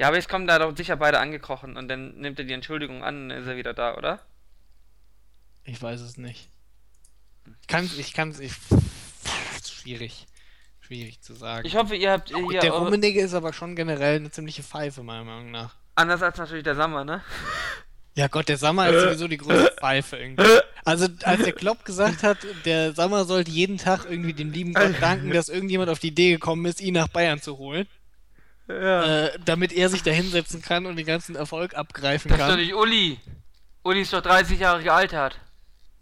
[0.00, 3.02] Ja, aber jetzt kommen da doch sicher beide angekrochen und dann nimmt er die Entschuldigung
[3.02, 4.20] an und ist er wieder da, oder?
[5.64, 6.48] Ich weiß es nicht.
[7.62, 8.52] Ich kann ich kann's, ich,
[9.66, 10.26] schwierig.
[10.80, 11.66] Schwierig zu sagen.
[11.66, 15.24] Ich hoffe, ihr habt hier der Rummenigge ist aber schon generell eine ziemliche Pfeife, meiner
[15.24, 15.74] Meinung nach.
[15.96, 17.22] anders als natürlich der Sommer, ne?
[18.18, 20.44] Ja Gott, der Sommer ist sowieso die größte Pfeife irgendwie.
[20.84, 25.00] Also als der Klopp gesagt hat, der Sommer sollte jeden Tag irgendwie dem lieben Gott
[25.00, 27.86] danken, dass irgendjemand auf die Idee gekommen ist, ihn nach Bayern zu holen,
[28.66, 29.26] Ja.
[29.26, 32.48] äh, damit er sich da hinsetzen kann und den ganzen Erfolg abgreifen Das ist doch
[32.50, 32.58] kann.
[32.60, 33.18] nicht Uli.
[33.84, 35.38] Uli ist doch 30 Jahre gealtert.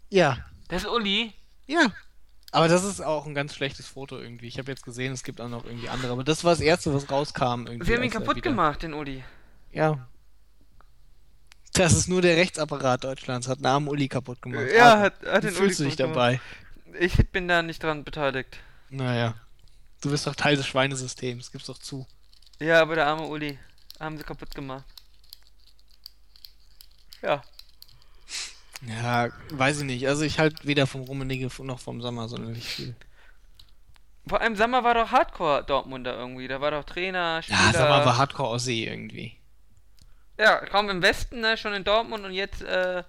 [0.09, 0.37] Ja,
[0.69, 1.33] Das ist Uli.
[1.67, 1.91] ja.
[2.51, 4.47] Aber das ist auch ein ganz schlechtes Foto irgendwie.
[4.47, 6.93] Ich habe jetzt gesehen, es gibt auch noch irgendwie andere, aber das war das erste,
[6.93, 7.85] was rauskam irgendwie.
[7.85, 9.23] Sie haben ihn kaputt wieder- gemacht, den Uli.
[9.71, 10.07] Ja.
[11.77, 14.67] Das ist nur der Rechtsapparat Deutschlands, hat Namen Uli kaputt gemacht.
[14.75, 16.41] Ja, hat- hat den fühlst Uli du dich kaputt dabei?
[16.99, 18.57] Ich bin da nicht dran beteiligt.
[18.89, 19.35] Naja.
[20.01, 22.07] Du bist doch Teil des Schweinesystems, gib's doch zu.
[22.59, 23.57] Ja, aber der arme Uli.
[23.99, 24.85] Haben sie kaputt gemacht.
[27.21, 27.41] Ja.
[28.87, 30.07] Ja, weiß ich nicht.
[30.07, 32.95] Also ich halt weder vom Rummenigge noch vom Sommer sonderlich viel.
[34.27, 36.47] Vor allem Sommer war doch Hardcore Dortmunder irgendwie.
[36.47, 37.57] Da war doch Trainer, Spieler.
[37.59, 39.36] Ja, Sommer war Hardcore aus See irgendwie.
[40.37, 43.03] Ja, kaum im Westen, ne, schon in Dortmund und jetzt äh,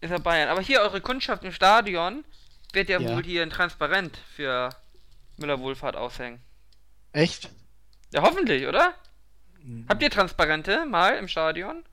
[0.00, 0.48] ist er Bayern.
[0.48, 2.24] Aber hier eure Kundschaft im Stadion
[2.72, 3.14] wird ja, Ja.
[3.14, 4.70] wohl hier ein Transparent für
[5.36, 6.40] Müller Wohlfahrt aushängen.
[7.12, 7.50] Echt?
[8.12, 8.94] Ja, hoffentlich, oder?
[9.60, 9.86] Hm.
[9.88, 11.84] Habt ihr Transparente mal im Stadion?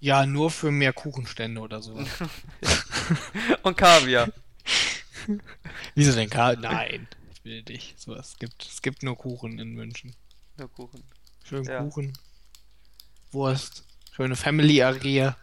[0.00, 1.94] Ja, nur für mehr Kuchenstände oder so.
[3.62, 4.28] Und Kaviar.
[5.94, 6.56] Wieso denn Karl?
[6.58, 7.94] Nein, ich will dich.
[7.96, 8.62] Sowas es gibt.
[8.66, 10.14] Es gibt nur Kuchen in München.
[10.58, 11.02] Nur Kuchen.
[11.44, 11.78] Schön Ja.
[11.82, 12.12] Kuchen.
[13.34, 13.84] Wurst.
[14.14, 15.36] Schöne Family-Aria.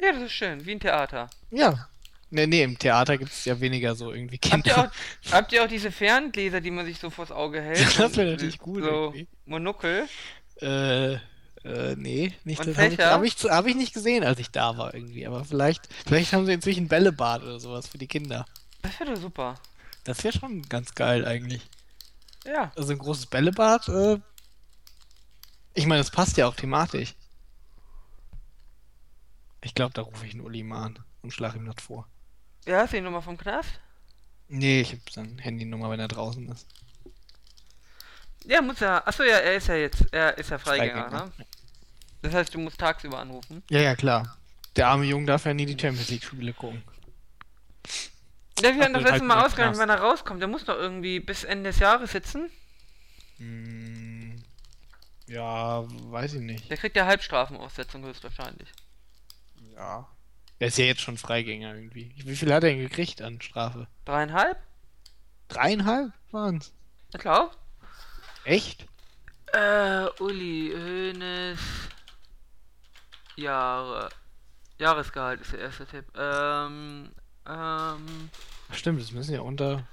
[0.00, 1.28] Ja, das ist schön, wie ein Theater.
[1.50, 1.88] Ja.
[2.30, 4.92] Nee, nee, im Theater gibt es ja weniger so irgendwie Habt ihr, Kinder.
[5.26, 7.98] auch, habt ihr auch diese Ferngläser, die man sich so vors Auge hält?
[7.98, 9.26] Das wär Und natürlich gut So irgendwie.
[9.46, 10.06] Monokel.
[10.60, 14.38] Äh, äh, nee, nicht Und das habe ich, hab ich, hab ich nicht gesehen, als
[14.38, 15.26] ich da war irgendwie.
[15.26, 18.44] Aber vielleicht, vielleicht haben sie inzwischen Bällebad oder sowas für die Kinder.
[18.82, 19.54] Das wäre doch super.
[20.04, 21.62] Das wäre schon ganz geil eigentlich.
[22.46, 22.72] Ja.
[22.76, 24.18] Also ein großes Bällebad, äh,
[25.78, 27.14] ich meine, das passt ja auch thematisch.
[29.62, 32.08] Ich glaube, da rufe ich einen Uli mal an und schlage ihm das vor.
[32.66, 33.78] Ja, hast du die Nummer vom Knast?
[34.48, 36.66] Nee, ich habe seine Handynummer, wenn er draußen ist.
[38.44, 39.06] Ja, muss er.
[39.06, 40.04] Achso, ja, er ist ja jetzt.
[40.10, 41.32] Er ist ja Freigänger, ne?
[42.22, 43.62] Das heißt, du musst tagsüber anrufen.
[43.70, 44.36] Ja, ja, klar.
[44.74, 46.82] Der arme Junge darf ja nie die Champions League Spiele gucken.
[48.60, 50.40] Ja, wir hatten das Aktuell letzte Mal halt ausgerechnet, wenn er rauskommt.
[50.40, 52.50] Der muss doch irgendwie bis Ende des Jahres sitzen.
[53.36, 54.07] Hm,
[55.28, 56.70] ja, weiß ich nicht.
[56.70, 58.68] Der kriegt ja Halbstrafenaussetzung höchstwahrscheinlich.
[59.74, 60.08] Ja.
[60.58, 62.12] Er ist ja jetzt schon Freigänger irgendwie.
[62.16, 63.86] Wie viel hat er denn gekriegt an Strafe?
[64.04, 64.58] Dreieinhalb?
[65.48, 66.72] Dreieinhalb waren's?
[67.12, 67.56] Ich glaub.
[68.44, 68.86] Echt?
[69.52, 71.60] Äh, Uli Hoeneß.
[73.36, 74.08] Jahre.
[74.78, 76.04] Jahresgehalt ist der erste Tipp.
[76.16, 77.12] Ähm,
[77.46, 78.30] ähm.
[78.72, 79.86] Stimmt, das müssen ja unter.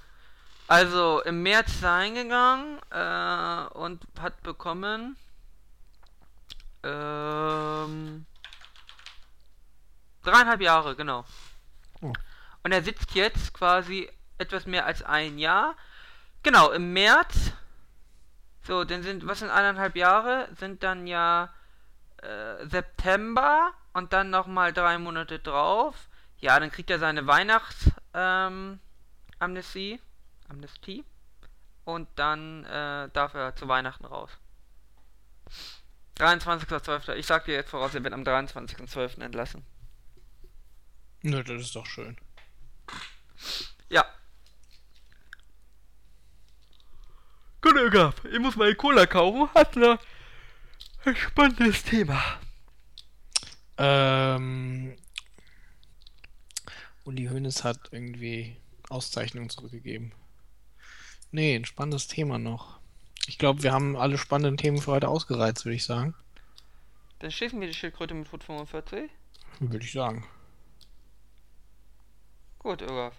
[0.67, 5.15] Also im März ist er eingegangen äh, und hat bekommen
[6.85, 8.25] ähm,
[10.23, 11.25] dreieinhalb Jahre, genau.
[12.01, 12.13] Oh.
[12.63, 15.75] Und er sitzt jetzt quasi etwas mehr als ein Jahr.
[16.43, 17.53] Genau, im März.
[18.61, 20.47] So, dann sind, was sind eineinhalb Jahre?
[20.57, 21.53] Sind dann ja
[22.21, 26.07] äh, September und dann nochmal drei Monate drauf.
[26.37, 28.79] Ja, dann kriegt er seine Weihnachts ähm.
[29.39, 29.99] Amnestie.
[31.83, 34.31] Und dann äh, darf er zu Weihnachten raus.
[36.17, 37.15] 23.12.
[37.15, 39.21] Ich sag dir jetzt voraus, er wird am 23.12.
[39.21, 39.65] entlassen.
[41.21, 42.17] Nö, das ist doch schön.
[43.89, 44.05] Ja.
[47.61, 49.49] Gut, Ögaf, ich muss mal Cola kaufen.
[49.55, 52.21] Hat ein spannendes Thema.
[53.77, 54.95] Ähm.
[57.03, 58.57] Uli Hoeneß hat irgendwie
[58.89, 60.13] Auszeichnungen zurückgegeben.
[61.31, 62.79] Nee, ein spannendes Thema noch.
[63.27, 66.13] Ich glaube, wir haben alle spannenden Themen für heute ausgereizt, würde ich sagen.
[67.19, 69.09] Dann schießen wir die Schildkröte mit Foot 45.
[69.59, 70.25] Würde ich sagen.
[72.59, 73.13] Gut, Ögaf.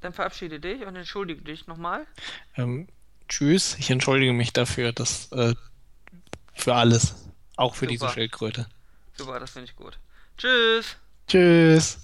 [0.00, 2.06] Dann verabschiede dich und entschuldige dich nochmal.
[2.56, 2.88] Ähm,
[3.28, 3.76] tschüss.
[3.78, 5.54] Ich entschuldige mich dafür, dass äh,
[6.52, 7.14] für alles.
[7.56, 8.12] Auch für diese Super.
[8.12, 8.68] Schildkröte.
[9.16, 9.98] Super, das finde ich gut.
[10.36, 10.96] Tschüss.
[11.26, 11.94] Tschüss.